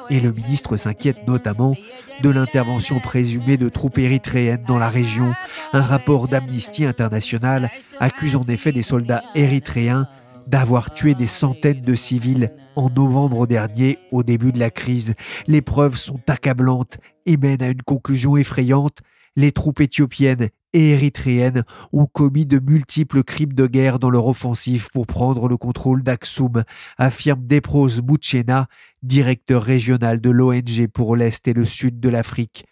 et 0.09 0.19
le 0.19 0.31
ministre 0.31 0.77
s'inquiète 0.77 1.27
notamment 1.27 1.75
de 2.21 2.29
l'intervention 2.29 2.99
présumée 2.99 3.57
de 3.57 3.69
troupes 3.69 3.97
érythréennes 3.97 4.63
dans 4.67 4.77
la 4.77 4.89
région. 4.89 5.33
Un 5.73 5.81
rapport 5.81 6.27
d'Amnesty 6.27 6.85
International 6.85 7.69
accuse 7.99 8.35
en 8.35 8.43
effet 8.43 8.71
des 8.71 8.81
soldats 8.81 9.23
érythréens 9.35 10.07
d'avoir 10.47 10.93
tué 10.93 11.15
des 11.15 11.27
centaines 11.27 11.81
de 11.81 11.95
civils 11.95 12.51
en 12.75 12.89
novembre 12.89 13.47
dernier 13.47 13.97
au 14.11 14.23
début 14.23 14.51
de 14.51 14.59
la 14.59 14.69
crise. 14.69 15.15
Les 15.47 15.61
preuves 15.61 15.97
sont 15.97 16.19
accablantes 16.27 16.97
et 17.25 17.37
mènent 17.37 17.63
à 17.63 17.69
une 17.69 17.81
conclusion 17.81 18.37
effrayante. 18.37 18.99
Les 19.35 19.51
troupes 19.51 19.81
éthiopiennes 19.81 20.49
et 20.73 20.91
érythréennes 20.91 21.63
ont 21.93 22.05
commis 22.05 22.45
de 22.45 22.59
multiples 22.59 23.23
crimes 23.23 23.53
de 23.53 23.67
guerre 23.67 23.99
dans 23.99 24.09
leur 24.09 24.27
offensive 24.27 24.89
pour 24.91 25.07
prendre 25.07 25.47
le 25.47 25.57
contrôle 25.57 26.03
d'Aksum, 26.03 26.63
affirme 26.97 27.45
Depros 27.45 28.01
Bouchena, 28.01 28.67
directeur 29.03 29.63
régional 29.63 30.21
de 30.21 30.29
l'ONG 30.29 30.87
pour 30.93 31.15
l'Est 31.15 31.47
et 31.47 31.53
le 31.53 31.65
Sud 31.65 31.99
de 31.99 32.09
l'Afrique. 32.09 32.65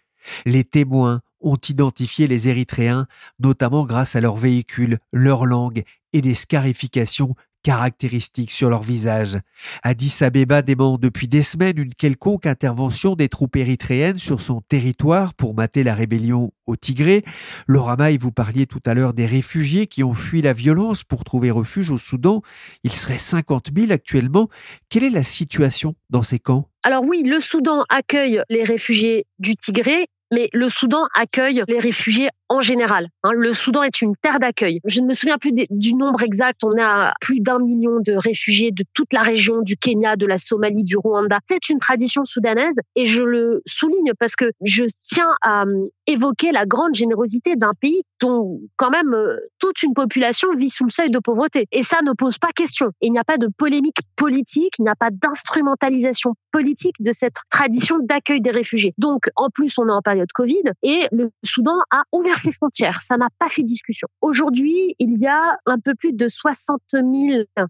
Les 0.46 0.64
témoins 0.64 1.22
ont 1.42 1.58
identifié 1.68 2.28
les 2.28 2.48
Érythréens, 2.48 3.08
notamment 3.40 3.86
grâce 3.86 4.16
à 4.16 4.22
leurs 4.22 4.38
véhicules, 4.38 5.00
leur 5.12 5.46
langue 5.46 5.84
et 6.14 6.22
des 6.22 6.36
scarifications 6.36 7.36
caractéristiques 7.64 8.52
sur 8.52 8.70
leur 8.70 8.84
visage. 8.84 9.40
Addis 9.82 10.18
Abeba 10.22 10.62
dément 10.62 10.98
depuis 10.98 11.28
des 11.28 11.42
semaines 11.42 11.78
une 11.80 11.94
quelconque 11.94 12.46
intervention 12.46 13.16
des 13.16 13.30
troupes 13.30 13.56
érythréennes 13.56 14.18
sur 14.18 14.42
son 14.42 14.62
territoire 14.62 15.34
pour 15.34 15.56
mater 15.56 15.84
la 15.84 15.96
rébellion 15.96 16.52
au 16.68 16.76
Tigré. 16.76 17.24
Laura 17.68 17.96
Maï, 17.96 18.18
vous 18.18 18.32
parliez 18.32 18.68
tout 18.68 18.82
à 18.86 18.94
l'heure 18.94 19.14
des 19.14 19.26
réfugiés 19.26 19.88
qui 19.88 20.04
ont 20.04 20.14
fui 20.14 20.42
la 20.42 20.54
violence 20.54 21.04
pour 21.04 21.24
trouver 21.24 21.52
refuge 21.52 21.90
au 21.90 21.98
Soudan. 21.98 22.42
Il 22.84 22.92
serait 22.92 23.18
50 23.18 23.70
000 23.76 23.92
actuellement. 23.92 24.50
Quelle 24.90 25.06
est 25.06 25.10
la 25.10 25.24
situation 25.24 25.96
dans 26.10 26.24
ces 26.24 26.40
camps? 26.40 26.68
Alors 26.84 27.04
oui, 27.04 27.24
le 27.24 27.40
Soudan 27.40 27.86
accueille 27.90 28.42
les 28.50 28.64
réfugiés 28.64 29.26
du 29.40 29.56
Tigré 29.56 30.08
mais 30.34 30.50
le 30.52 30.70
Soudan 30.70 31.06
accueille 31.14 31.64
les 31.68 31.80
réfugiés 31.80 32.30
en 32.54 32.62
général. 32.62 33.08
Hein. 33.24 33.32
Le 33.34 33.52
Soudan 33.52 33.82
est 33.82 34.02
une 34.02 34.16
terre 34.16 34.40
d'accueil. 34.40 34.80
Je 34.86 35.02
ne 35.02 35.08
me 35.08 35.14
souviens 35.14 35.40
plus 35.40 35.52
du 35.70 35.96
nombre 35.96 36.22
exact. 36.22 36.64
On 36.64 36.80
a 36.80 37.14
plus 37.20 37.40
d'un 37.40 37.58
million 37.58 38.00
de 38.00 38.14
réfugiés 38.14 38.72
de 38.72 38.84
toute 38.94 39.12
la 39.12 39.24
région, 39.24 39.62
du 39.62 39.76
Kenya, 39.76 40.16
de 40.16 40.28
la 40.28 40.38
Somalie, 40.38 40.84
du 40.84 40.96
Rwanda. 40.96 41.40
C'est 41.50 41.70
une 41.70 41.80
tradition 41.80 42.26
soudanaise 42.26 42.76
et 42.96 43.08
je 43.08 43.24
le 43.24 43.64
souligne 43.66 44.12
parce 44.20 44.36
que 44.36 44.52
je 44.64 44.86
tiens 45.06 45.32
à 45.42 45.64
hum, 45.64 45.88
évoquer 46.06 46.52
la 46.52 46.66
grande 46.66 46.94
générosité 46.94 47.56
d'un 47.56 47.74
pays 47.80 48.04
dont 48.22 48.62
quand 48.78 48.92
même 48.92 49.14
euh, 49.14 49.38
toute 49.60 49.82
une 49.82 49.94
population 49.94 50.50
vit 50.56 50.70
sous 50.70 50.86
le 50.86 50.92
seuil 50.92 51.10
de 51.10 51.20
pauvreté. 51.20 51.68
Et 51.72 51.82
ça 51.82 52.02
ne 52.04 52.14
pose 52.14 52.38
pas 52.38 52.52
question. 52.56 52.92
Il 53.02 53.12
n'y 53.12 53.20
a 53.20 53.24
pas 53.24 53.38
de 53.38 53.48
polémique 53.58 53.98
politique, 54.16 54.76
il 54.78 54.84
n'y 54.84 54.90
a 54.90 54.96
pas 54.96 55.10
d'instrumentalisation 55.12 56.36
politique 56.52 56.96
de 57.00 57.12
cette 57.12 57.36
tradition 57.50 57.98
d'accueil 58.00 58.42
des 58.42 58.52
réfugiés. 58.52 58.94
Donc, 58.98 59.30
en 59.36 59.50
plus, 59.50 59.74
on 59.80 59.88
est 59.88 59.92
en 59.92 60.02
période 60.02 60.32
Covid 60.34 60.64
et 60.84 61.08
le 61.12 61.32
Soudan 61.44 61.80
a 61.92 62.04
ouvert 62.12 62.38
ses 62.44 62.52
frontières. 62.52 63.02
Ça 63.02 63.18
n'a 63.18 63.30
pas 63.40 63.50
fait 63.50 63.64
discussion. 63.64 64.08
Aujourd'hui, 64.22 64.96
il 65.00 65.18
y 65.20 65.28
a 65.28 65.58
un 65.66 65.80
peu 65.80 65.96
plus 65.96 66.14
de 66.14 66.28
60 66.28 66.82
000 66.92 67.04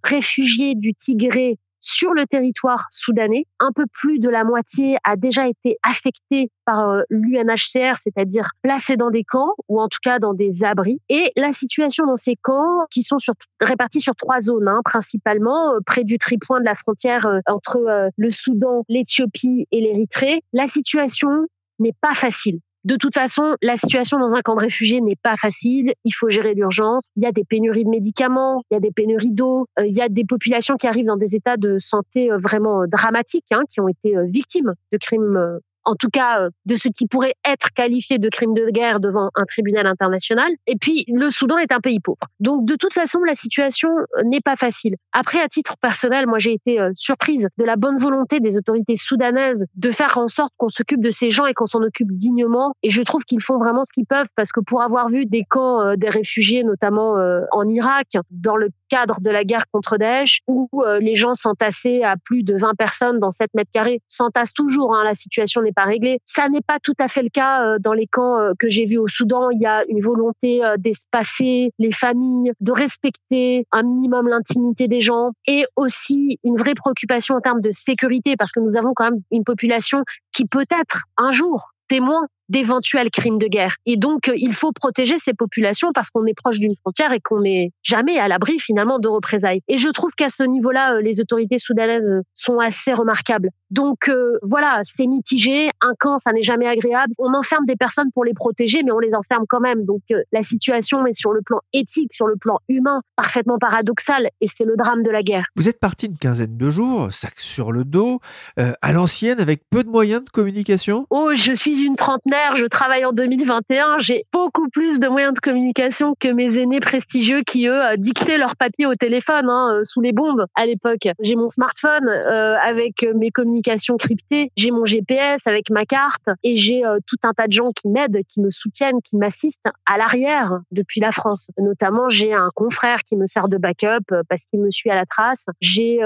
réfugiés 0.04 0.76
du 0.76 0.94
Tigré 0.94 1.58
sur 1.84 2.14
le 2.14 2.26
territoire 2.26 2.86
soudanais. 2.90 3.46
Un 3.60 3.72
peu 3.74 3.86
plus 3.92 4.20
de 4.20 4.30
la 4.30 4.46
moitié 4.46 4.98
a 5.04 5.18
déjà 5.18 5.48
été 5.48 5.78
affectée 5.84 6.50
par 6.66 6.90
euh, 6.90 7.02
l'UNHCR, 7.10 7.98
c'est-à-dire 7.98 8.52
placée 8.62 8.96
dans 8.96 9.12
des 9.12 9.26
camps 9.26 9.54
ou 9.68 9.82
en 9.82 9.90
tout 9.90 10.00
cas 10.02 10.18
dans 10.18 10.34
des 10.34 10.64
abris. 10.64 11.02
Et 11.10 11.34
la 11.36 11.52
situation 11.52 12.06
dans 12.06 12.16
ces 12.16 12.38
camps, 12.38 12.86
qui 12.90 13.04
sont 13.04 13.18
répartis 13.60 14.00
sur 14.00 14.16
trois 14.16 14.40
zones, 14.40 14.68
hein, 14.68 14.80
principalement 14.86 15.74
euh, 15.74 15.80
près 15.86 16.06
du 16.06 16.18
tripoint 16.18 16.62
de 16.62 16.66
la 16.66 16.76
frontière 16.76 17.26
euh, 17.26 17.40
entre 17.48 18.12
le 18.16 18.32
Soudan, 18.32 18.86
l'Éthiopie 18.88 19.68
et 19.72 19.82
l'Érythrée, 19.82 20.42
la 20.54 20.68
situation 20.68 21.48
n'est 21.80 21.96
pas 22.02 22.14
facile. 22.14 22.60
De 22.84 22.98
toute 22.98 23.14
façon, 23.14 23.56
la 23.62 23.78
situation 23.78 24.20
dans 24.20 24.36
un 24.36 24.42
camp 24.42 24.56
de 24.56 24.62
réfugiés 24.62 25.00
n'est 25.00 25.16
pas 25.16 25.38
facile. 25.38 25.94
Il 26.04 26.12
faut 26.12 26.30
gérer 26.30 26.54
l'urgence. 26.54 27.08
Il 27.16 27.24
y 27.24 27.26
a 27.26 27.32
des 27.32 27.46
pénuries 27.46 27.86
de 27.86 27.90
médicaments, 27.90 28.62
il 28.70 28.74
y 28.74 28.78
a 28.78 28.82
des 28.82 28.92
pénuries 28.92 29.32
d'eau, 29.32 29.68
euh, 29.80 29.86
il 29.88 29.96
y 29.96 30.02
a 30.02 30.10
des 30.10 30.26
populations 30.26 30.76
qui 30.76 30.88
arrivent 30.88 31.06
dans 31.06 31.18
des 31.18 31.34
états 31.34 31.56
de 31.56 31.80
santé 31.80 32.30
euh, 32.30 32.38
vraiment 32.38 32.82
euh, 32.82 32.88
dramatiques, 32.88 33.46
hein, 33.52 33.64
qui 33.70 33.80
ont 33.80 33.88
été 33.88 34.16
victimes 34.28 34.74
de 34.92 34.98
crimes 34.98 35.60
en 35.86 35.96
tout 35.96 36.10
cas 36.10 36.42
euh, 36.42 36.50
de 36.66 36.76
ce 36.76 36.88
qui 36.90 37.08
pourrait 37.08 37.36
être 37.46 37.72
qualifié 37.74 38.18
de 38.18 38.30
crime 38.30 38.54
de 38.54 38.70
guerre 38.70 39.00
devant 39.00 39.30
un 39.36 39.46
tribunal 39.46 39.88
international. 39.88 40.52
Et 40.68 40.76
puis, 40.76 41.06
le 41.08 41.30
Soudan 41.30 41.58
est 41.58 41.72
un 41.72 41.80
pays 41.80 42.00
pauvre. 42.00 42.18
Donc, 42.40 42.66
de 42.66 42.76
toute 42.76 42.94
façon, 42.94 43.20
la 43.20 43.36
situation 43.36 43.90
euh, 43.90 44.24
n'est 44.24 44.42
pas 44.42 44.56
facile. 44.56 44.96
Après, 45.12 45.40
à 45.40 45.48
titre 45.48 45.76
personnel, 45.82 46.28
moi, 46.28 46.40
j'ai 46.40 46.54
été 46.54 46.80
euh, 46.80 46.92
surprise 46.96 47.48
de 47.58 47.64
la 47.64 47.76
bonne 47.76 47.98
volonté 47.98 48.40
des 48.40 48.58
autorités 48.58 48.96
soudanaises 48.96 49.66
de 49.76 49.92
faire 49.92 50.18
en 50.18 50.28
sorte 50.28 50.54
qu'on 50.58 50.70
s'occupe 50.70 51.02
de 51.02 51.12
ces 51.12 51.30
gens 51.30 51.46
et 51.46 51.54
qu'on 51.54 51.66
s'en 51.66 51.82
occupe 51.82 52.12
dignement. 52.12 52.74
Et 52.84 52.90
je 52.90 53.02
trouve 53.02 53.24
qu'ils 53.24 53.42
font 53.42 53.58
vraiment 53.58 53.84
ce 53.84 53.92
qu'ils 53.94 54.06
peuvent 54.06 54.28
parce 54.36 54.52
que 54.52 54.60
pour 54.60 54.82
avoir 54.82 55.10
vu 55.10 55.26
des 55.26 55.44
camps 55.44 55.96
des 55.96 56.10
réfugiés, 56.10 56.64
notamment 56.64 57.16
en 57.52 57.68
Irak, 57.68 58.08
dans 58.32 58.56
le 58.56 58.70
cadre 58.90 59.20
de 59.22 59.30
la 59.30 59.44
guerre 59.44 59.66
contre 59.72 59.98
Daesh, 59.98 60.40
où 60.48 60.70
les 61.00 61.16
gens 61.16 61.34
s'entassaient 61.34 62.04
à 62.04 62.16
plus 62.18 62.44
de 62.44 62.56
20 62.58 62.76
personnes 62.76 63.20
dans 63.20 63.32
7 63.32 63.50
mètres 63.54 63.72
carrés, 63.74 64.02
s'entassent 64.08 64.54
toujours, 64.54 64.96
hein, 64.96 65.04
la 65.04 65.16
situation 65.16 65.62
n'est 65.62 65.73
pas 65.74 65.86
réglé. 65.86 66.20
Ça 66.26 66.50
n'est 66.50 66.62
pas 66.62 66.80
tout 66.82 66.94
à 67.00 67.08
fait 67.08 67.24
le 67.24 67.30
cas 67.30 67.64
euh, 67.66 67.78
dans 67.80 67.94
les 67.94 68.08
camps 68.08 68.38
euh, 68.40 68.54
que 68.58 68.70
j'ai 68.70 68.86
vus 68.86 68.98
au 68.98 69.08
Soudan. 69.08 69.50
Il 69.50 69.62
y 69.62 69.66
a 69.66 69.84
une 69.90 70.02
volonté 70.02 70.64
euh, 70.64 70.78
d'espacer 70.78 71.72
les 71.80 71.92
familles, 71.92 72.52
de 72.60 72.72
respecter 72.72 73.66
un 73.72 73.84
minimum 73.84 74.28
l'intimité 74.28 74.88
des 74.88 75.02
gens 75.02 75.32
et 75.48 75.66
aussi 75.76 76.40
une 76.44 76.58
vraie 76.58 76.76
préoccupation 76.76 77.36
en 77.36 77.42
termes 77.42 77.62
de 77.62 77.72
sécurité 77.72 78.36
parce 78.38 78.52
que 78.52 78.60
nous 78.60 78.78
avons 78.78 78.94
quand 78.96 79.06
même 79.06 79.22
une 79.32 79.44
population 79.44 80.04
qui 80.34 80.46
peut 80.46 80.66
être 80.82 81.04
un 81.18 81.32
jour 81.32 81.74
témoin 81.88 82.28
d'éventuels 82.54 83.10
crimes 83.10 83.40
de 83.40 83.48
guerre. 83.48 83.76
Et 83.88 83.98
donc, 83.98 84.30
euh, 84.30 84.36
il 84.38 84.54
faut 84.54 84.72
protéger 84.72 85.18
ces 85.18 85.34
populations 85.34 85.92
parce 85.92 86.12
qu'on 86.12 86.26
est 86.26 86.36
proche 86.36 86.60
d'une 86.60 86.76
frontière 86.76 87.12
et 87.12 87.20
qu'on 87.20 87.42
n'est 87.42 87.72
jamais 87.82 88.20
à 88.20 88.28
l'abri 88.28 88.60
finalement 88.60 89.00
de 89.00 89.08
représailles. 89.08 89.62
Et 89.68 89.78
je 89.78 89.90
trouve 89.90 90.12
qu'à 90.16 90.30
ce 90.30 90.44
niveau-là, 90.44 90.96
euh, 90.96 91.02
les 91.02 91.20
autorités 91.20 91.58
soudanaises 91.58 92.08
euh, 92.08 92.22
sont 92.36 92.60
assez 92.60 92.94
remarquables. 92.94 93.50
Donc 93.72 94.08
voilà, 94.44 94.82
c'est 94.84 95.08
mitigé. 95.08 95.72
Un 95.82 95.94
camp, 96.00 96.20
ça 96.20 96.32
n'est 96.32 96.44
jamais 96.44 96.68
agréable. 96.68 97.12
On 97.18 97.34
enferme 97.34 97.66
des 97.66 97.76
personnes 97.76 98.12
pour 98.14 98.24
les 98.24 98.36
protéger, 98.36 98.84
mais 98.84 98.92
on 98.92 99.00
les 99.00 99.16
enferme 99.16 99.46
quand 99.50 99.60
même. 99.60 99.84
Donc 99.84 100.02
la 100.32 100.44
situation 100.44 101.08
est 101.08 101.16
sur 101.16 101.32
le 101.32 101.42
plan 101.42 101.60
éthique, 101.74 102.14
sur 102.14 102.28
le 102.28 102.36
plan 102.36 102.60
humain, 102.70 103.02
parfaitement 103.16 103.58
paradoxale. 103.58 104.30
Et 104.42 104.48
c'est 104.48 104.66
le 104.66 104.76
drame 104.78 105.02
de 105.02 105.10
la 105.10 105.24
guerre. 105.24 105.48
Vous 105.56 105.70
êtes 105.70 105.80
parti 105.80 106.06
une 106.06 106.20
quinzaine 106.20 106.56
de 106.56 106.70
jours, 106.70 107.12
sac 107.12 107.40
sur 107.40 107.72
le 107.72 107.84
dos, 107.84 108.20
à 108.58 108.92
l'ancienne, 108.92 109.40
avec 109.40 109.64
peu 109.72 109.84
de 109.84 109.90
moyens 109.90 110.24
de 110.24 110.30
communication? 110.30 111.08
Oh, 111.10 111.32
je 111.34 111.54
suis 111.54 111.82
une 111.82 111.96
trentenaire 111.96 112.43
je 112.56 112.66
travaille 112.66 113.06
en 113.06 113.14
2021, 113.14 114.00
j'ai 114.00 114.26
beaucoup 114.32 114.70
plus 114.70 115.00
de 115.00 115.08
moyens 115.08 115.34
de 115.34 115.40
communication 115.40 116.16
que 116.20 116.28
mes 116.28 116.58
aînés 116.58 116.80
prestigieux 116.80 117.42
qui, 117.42 117.68
eux, 117.68 117.84
euh, 117.84 117.96
dictaient 117.98 118.38
leurs 118.38 118.56
papiers 118.56 118.86
au 118.86 118.96
téléphone 118.96 119.50
hein, 119.50 119.76
euh, 119.76 119.84
sous 119.84 120.02
les 120.02 120.12
bombes 120.12 120.46
à 120.56 120.66
l'époque. 120.66 121.08
J'ai 121.20 121.36
mon 121.36 121.48
smartphone 121.48 122.08
euh, 122.08 122.56
avec 122.64 123.06
mes 123.16 123.32
communications 123.32 123.98
cryptées, 123.98 124.52
j'ai 124.56 124.72
mon 124.72 124.86
GPS 124.86 125.42
avec 125.46 125.70
ma 125.70 125.86
carte 125.86 126.28
et 126.44 126.58
j'ai 126.58 126.84
tout 127.08 127.18
un 127.24 127.34
tas 127.34 127.48
de 127.48 127.54
gens 127.54 127.72
qui 127.72 127.88
m'aident, 127.88 128.20
qui 128.28 128.42
me 128.42 128.50
soutiennent, 128.50 129.02
qui 129.02 129.16
m'assistent 129.16 129.70
à 129.86 129.98
l'arrière 129.98 130.60
depuis 130.72 131.00
la 131.00 131.12
France. 131.12 131.50
Notamment, 131.58 132.10
j'ai 132.10 132.34
un 132.34 132.50
confrère 132.54 133.04
qui 133.04 133.16
me 133.16 133.26
sert 133.26 133.48
de 133.48 133.58
backup 133.58 134.06
parce 134.30 134.44
qu'il 134.44 134.60
me 134.60 134.70
suit 134.70 134.90
à 134.90 134.96
la 134.96 135.06
trace. 135.06 135.46
J'ai 135.62 136.00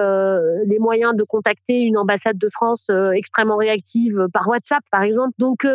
les 0.65 0.79
moyens 0.79 1.15
de 1.15 1.23
contacter 1.23 1.81
une 1.81 1.97
ambassade 1.97 2.37
de 2.37 2.49
France 2.49 2.89
extrêmement 3.13 3.57
réactive 3.57 4.27
par 4.33 4.47
WhatsApp, 4.47 4.83
par 4.91 5.03
exemple. 5.03 5.33
Donc, 5.37 5.65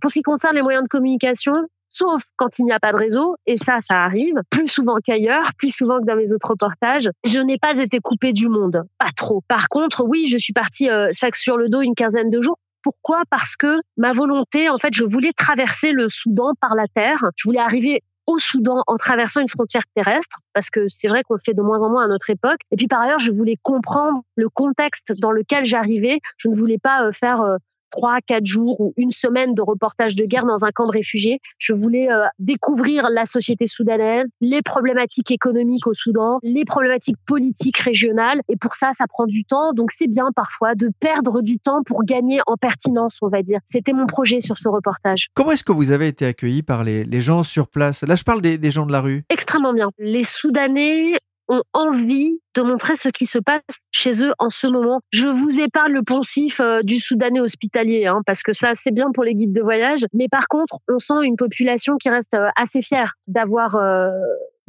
pour 0.00 0.10
ce 0.10 0.18
qui 0.18 0.22
concerne 0.22 0.54
les 0.54 0.62
moyens 0.62 0.84
de 0.84 0.88
communication, 0.88 1.54
sauf 1.88 2.22
quand 2.36 2.58
il 2.58 2.64
n'y 2.64 2.72
a 2.72 2.78
pas 2.78 2.92
de 2.92 2.96
réseau, 2.96 3.36
et 3.46 3.56
ça, 3.56 3.78
ça 3.80 4.02
arrive 4.04 4.36
plus 4.50 4.68
souvent 4.68 4.96
qu'ailleurs, 5.04 5.50
plus 5.58 5.70
souvent 5.70 6.00
que 6.00 6.06
dans 6.06 6.16
mes 6.16 6.32
autres 6.32 6.48
reportages, 6.48 7.10
je 7.24 7.38
n'ai 7.40 7.58
pas 7.58 7.76
été 7.76 7.98
coupée 7.98 8.32
du 8.32 8.48
monde, 8.48 8.84
pas 8.98 9.10
trop. 9.16 9.42
Par 9.48 9.68
contre, 9.68 10.04
oui, 10.06 10.26
je 10.26 10.38
suis 10.38 10.52
partie 10.52 10.88
euh, 10.88 11.10
sac 11.12 11.36
sur 11.36 11.56
le 11.56 11.68
dos 11.68 11.82
une 11.82 11.94
quinzaine 11.94 12.30
de 12.30 12.40
jours. 12.40 12.58
Pourquoi? 12.82 13.22
Parce 13.28 13.56
que 13.56 13.76
ma 13.98 14.12
volonté, 14.12 14.70
en 14.70 14.78
fait, 14.78 14.94
je 14.94 15.04
voulais 15.04 15.32
traverser 15.36 15.92
le 15.92 16.08
Soudan 16.08 16.52
par 16.60 16.74
la 16.74 16.86
terre. 16.86 17.18
Je 17.36 17.46
voulais 17.46 17.60
arriver 17.60 18.02
au 18.26 18.38
Soudan 18.38 18.82
en 18.86 18.96
traversant 18.96 19.40
une 19.40 19.48
frontière 19.48 19.82
terrestre, 19.94 20.38
parce 20.54 20.70
que 20.70 20.86
c'est 20.88 21.08
vrai 21.08 21.22
qu'on 21.24 21.34
le 21.34 21.40
fait 21.44 21.52
de 21.54 21.62
moins 21.62 21.80
en 21.80 21.90
moins 21.90 22.04
à 22.04 22.08
notre 22.08 22.30
époque. 22.30 22.60
Et 22.70 22.76
puis 22.76 22.86
par 22.86 23.00
ailleurs, 23.00 23.18
je 23.18 23.32
voulais 23.32 23.56
comprendre 23.62 24.22
le 24.36 24.48
contexte 24.48 25.12
dans 25.18 25.32
lequel 25.32 25.64
j'arrivais. 25.64 26.20
Je 26.36 26.48
ne 26.48 26.54
voulais 26.54 26.78
pas 26.78 27.04
euh, 27.04 27.12
faire 27.12 27.40
euh, 27.40 27.56
trois, 27.90 28.20
quatre 28.26 28.46
jours 28.46 28.80
ou 28.80 28.94
une 28.96 29.10
semaine 29.10 29.54
de 29.54 29.62
reportage 29.62 30.16
de 30.16 30.24
guerre 30.24 30.46
dans 30.46 30.64
un 30.64 30.70
camp 30.70 30.86
de 30.86 30.92
réfugiés. 30.92 31.40
Je 31.58 31.72
voulais 31.72 32.10
euh, 32.10 32.26
découvrir 32.38 33.08
la 33.10 33.26
société 33.26 33.66
soudanaise, 33.66 34.28
les 34.40 34.62
problématiques 34.62 35.30
économiques 35.30 35.86
au 35.86 35.94
Soudan, 35.94 36.38
les 36.42 36.64
problématiques 36.64 37.18
politiques 37.26 37.78
régionales. 37.78 38.40
Et 38.48 38.56
pour 38.56 38.74
ça, 38.74 38.90
ça 38.96 39.06
prend 39.08 39.26
du 39.26 39.44
temps. 39.44 39.72
Donc 39.72 39.90
c'est 39.92 40.08
bien 40.08 40.28
parfois 40.34 40.74
de 40.74 40.90
perdre 41.00 41.42
du 41.42 41.58
temps 41.58 41.82
pour 41.84 42.04
gagner 42.04 42.40
en 42.46 42.56
pertinence, 42.56 43.18
on 43.22 43.28
va 43.28 43.42
dire. 43.42 43.60
C'était 43.66 43.92
mon 43.92 44.06
projet 44.06 44.40
sur 44.40 44.58
ce 44.58 44.68
reportage. 44.68 45.28
Comment 45.34 45.52
est-ce 45.52 45.64
que 45.64 45.72
vous 45.72 45.90
avez 45.90 46.08
été 46.08 46.26
accueilli 46.26 46.62
par 46.62 46.84
les, 46.84 47.04
les 47.04 47.20
gens 47.20 47.42
sur 47.42 47.68
place? 47.68 48.02
Là, 48.02 48.16
je 48.16 48.24
parle 48.24 48.40
des, 48.40 48.58
des 48.58 48.70
gens 48.70 48.86
de 48.86 48.92
la 48.92 49.00
rue. 49.00 49.24
Extrêmement 49.30 49.72
bien. 49.72 49.90
Les 49.98 50.24
Soudanais 50.24 51.18
ont 51.50 51.62
envie 51.74 52.40
de 52.54 52.62
montrer 52.62 52.96
ce 52.96 53.08
qui 53.08 53.26
se 53.26 53.38
passe 53.38 53.60
chez 53.90 54.24
eux 54.24 54.32
en 54.38 54.50
ce 54.50 54.66
moment. 54.66 55.00
Je 55.10 55.26
vous 55.26 55.60
épargne 55.60 55.92
le 55.92 56.02
poncif 56.02 56.60
euh, 56.60 56.82
du 56.82 56.98
Soudanais 56.98 57.40
hospitalier, 57.40 58.06
hein, 58.06 58.20
parce 58.24 58.42
que 58.42 58.52
ça, 58.52 58.72
c'est 58.74 58.92
bien 58.92 59.10
pour 59.12 59.24
les 59.24 59.34
guides 59.34 59.52
de 59.52 59.60
voyage. 59.60 60.06
Mais 60.14 60.28
par 60.28 60.46
contre, 60.48 60.78
on 60.88 60.98
sent 60.98 61.22
une 61.24 61.36
population 61.36 61.96
qui 61.96 62.08
reste 62.08 62.34
euh, 62.34 62.48
assez 62.56 62.82
fière 62.82 63.14
d'avoir 63.26 63.76
euh, 63.76 64.10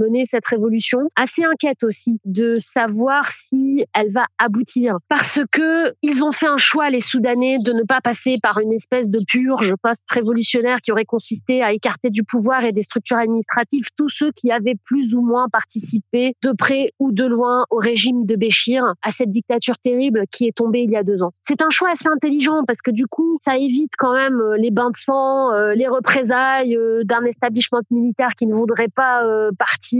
mener 0.02 0.26
cette 0.26 0.46
révolution, 0.48 1.00
assez 1.16 1.44
inquiète 1.44 1.84
aussi 1.84 2.20
de 2.26 2.58
savoir 2.60 3.32
si 3.32 3.86
elle 3.94 4.12
va 4.12 4.26
aboutir. 4.38 4.98
Parce 5.10 5.40
que 5.52 5.94
ils 6.02 6.24
ont 6.24 6.32
fait 6.32 6.48
un 6.48 6.58
choix, 6.58 6.90
les 6.90 7.00
Soudanais, 7.00 7.58
de 7.60 7.74
ne 7.74 7.84
pas 7.84 8.02
passer 8.02 8.38
par 8.42 8.60
une 8.60 8.74
espèce 8.74 9.10
de 9.10 9.20
purge 9.28 9.76
post-révolutionnaire 9.82 10.80
qui 10.82 10.92
aurait 10.92 11.06
consisté 11.06 11.62
à 11.62 11.74
écarter 11.74 12.10
du 12.10 12.24
pouvoir 12.24 12.64
et 12.64 12.72
des 12.72 12.82
structures 12.82 13.18
administratives 13.18 13.86
tous 13.96 14.10
ceux 14.10 14.32
qui 14.32 14.52
avaient 14.52 14.78
plus 14.86 15.14
ou 15.14 15.22
moins 15.22 15.48
participé 15.50 16.36
de 16.44 16.52
près 16.52 16.94
ou 17.00 17.12
de 17.12 17.26
loin 17.26 17.66
au 17.70 17.78
régime 17.78 18.26
de 18.26 18.36
Béchir, 18.36 18.84
à 19.02 19.12
cette 19.12 19.32
dictature 19.32 19.78
terrible 19.78 20.24
qui 20.32 20.48
est 20.48 20.56
tombée 20.56 20.82
il 20.82 20.92
y 20.92 20.96
a 20.96 21.04
deux 21.04 21.24
ans. 21.24 21.32
C'est 21.42 21.62
un 21.62 21.70
choix 21.70 21.92
assez 21.92 22.08
intelligent 22.08 22.64
parce 22.66 22.82
que 22.82 22.92
du 22.92 23.08
coup, 23.08 23.38
ça 23.42 23.58
évite 23.58 23.92
quand 23.98 24.14
même 24.14 24.40
euh, 24.40 24.58
les 24.58 24.72
bains 24.72 24.90
de 24.90 24.98
sang, 24.98 25.52
euh, 25.52 25.74
les 25.74 25.88
représailles 25.88 26.76
euh, 26.76 27.04
d'un 27.04 27.24
establishment 27.26 27.82
militaire 27.90 28.32
qui 28.38 28.48
ne 28.48 28.54
voudrait 28.54 28.88
pas 28.88 29.24
partir. 29.58 29.90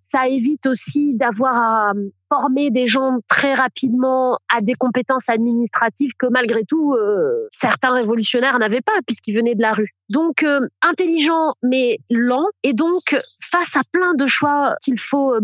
Ça 0.00 0.28
évite 0.28 0.66
aussi 0.66 1.14
d'avoir 1.14 1.54
à 1.56 1.92
former 2.28 2.70
des 2.70 2.88
gens 2.88 3.18
très 3.28 3.54
rapidement 3.54 4.38
à 4.54 4.60
des 4.60 4.74
compétences 4.74 5.28
administratives 5.28 6.12
que 6.18 6.26
malgré 6.26 6.64
tout 6.64 6.94
euh, 6.94 7.48
certains 7.52 7.92
révolutionnaires 7.92 8.58
n'avaient 8.58 8.80
pas 8.80 8.92
puisqu'ils 9.06 9.34
venaient 9.36 9.54
de 9.54 9.62
la 9.62 9.72
rue. 9.72 9.94
Donc 10.08 10.42
euh, 10.42 10.60
intelligent 10.82 11.54
mais 11.62 11.98
lent 12.10 12.46
et 12.62 12.72
donc 12.72 13.16
face 13.42 13.76
à 13.76 13.82
plein 13.92 14.14
de 14.14 14.26
choix 14.26 14.76
qu'il 14.82 14.98
faut 14.98 15.34
euh, 15.34 15.40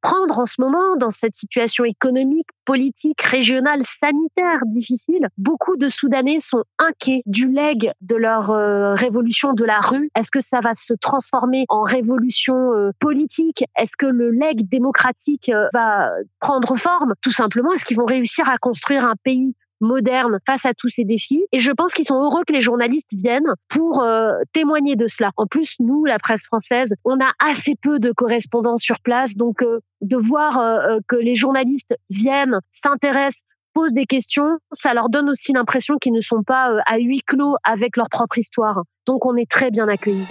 prendre 0.00 0.38
en 0.38 0.46
ce 0.46 0.54
moment 0.58 0.96
dans 0.96 1.10
cette 1.10 1.36
situation 1.36 1.84
économique, 1.84 2.48
politique, 2.64 3.20
régionale, 3.22 3.82
sanitaire 3.86 4.60
difficile, 4.66 5.28
beaucoup 5.38 5.76
de 5.76 5.88
Soudanais 5.88 6.40
sont 6.40 6.64
inquiets 6.78 7.22
du 7.26 7.48
leg 7.48 7.90
de 8.00 8.16
leur 8.16 8.48
révolution 8.96 9.52
de 9.52 9.64
la 9.64 9.80
rue. 9.80 10.10
Est-ce 10.16 10.30
que 10.30 10.40
ça 10.40 10.60
va 10.60 10.74
se 10.74 10.94
transformer 10.94 11.64
en 11.68 11.82
révolution 11.82 12.70
politique? 13.00 13.64
Est-ce 13.76 13.96
que 13.96 14.06
le 14.06 14.30
leg 14.30 14.68
démocratique 14.68 15.50
va 15.72 16.12
prendre 16.40 16.76
forme 16.76 17.14
Tout 17.22 17.32
simplement, 17.32 17.72
est-ce 17.72 17.84
qu'ils 17.84 17.96
vont 17.96 18.06
réussir 18.06 18.48
à 18.48 18.58
construire 18.58 19.04
un 19.04 19.14
pays 19.22 19.54
moderne 19.80 20.38
face 20.46 20.64
à 20.64 20.74
tous 20.74 20.88
ces 20.88 21.04
défis? 21.04 21.44
Et 21.52 21.58
je 21.58 21.70
pense 21.70 21.92
qu'ils 21.92 22.06
sont 22.06 22.22
heureux 22.22 22.42
que 22.46 22.52
les 22.52 22.60
journalistes 22.60 23.12
viennent 23.12 23.52
pour 23.68 24.02
euh, 24.02 24.32
témoigner 24.52 24.96
de 24.96 25.06
cela. 25.06 25.30
En 25.36 25.46
plus, 25.46 25.74
nous, 25.80 26.04
la 26.04 26.18
presse 26.18 26.44
française, 26.44 26.94
on 27.04 27.20
a 27.20 27.32
assez 27.38 27.74
peu 27.80 27.98
de 27.98 28.12
correspondants 28.12 28.76
sur 28.76 29.00
place, 29.00 29.34
donc 29.34 29.62
euh, 29.62 29.80
de 30.00 30.16
voir 30.16 30.58
euh, 30.58 30.98
que 31.08 31.16
les 31.16 31.34
journalistes 31.34 31.94
viennent, 32.10 32.60
s'intéressent 32.70 33.42
posent 33.74 33.92
des 33.92 34.04
questions, 34.04 34.58
ça 34.72 34.92
leur 34.92 35.08
donne 35.08 35.30
aussi 35.30 35.52
l'impression 35.52 35.96
qu'ils 35.96 36.12
ne 36.12 36.20
sont 36.20 36.42
pas 36.42 36.76
à 36.86 36.98
huis 36.98 37.22
clos 37.26 37.56
avec 37.64 37.96
leur 37.96 38.10
propre 38.10 38.36
histoire. 38.36 38.82
Donc 39.06 39.24
on 39.24 39.34
est 39.36 39.50
très 39.50 39.70
bien 39.70 39.88
accueillis. 39.88 40.26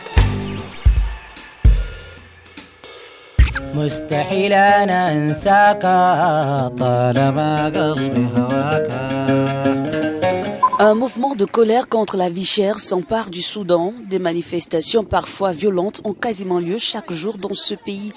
مستحيل 3.75 4.53
أنا 4.53 5.13
أنساك 5.13 5.83
طالما 6.79 7.65
قلبي 7.69 8.27
هواك 8.37 8.91
Un 10.79 10.95
mouvement 10.95 11.35
de 11.35 11.47
colère 11.47 11.89
contre 11.89 12.19
la 12.19 12.29
vie 12.29 12.45
chère 12.45 12.81
s'empare 12.81 13.31
du 13.31 13.41
Soudan. 13.41 13.95
Des 14.11 14.19
manifestations 14.19 15.05
parfois 15.05 15.53
violentes 15.53 16.03
ont 16.05 16.13
quasiment 16.13 16.59
lieu 16.59 16.77
chaque 16.77 17.11
jour 17.11 17.39
dans 17.39 17.55
ce 17.55 17.75
pays. 17.75 18.13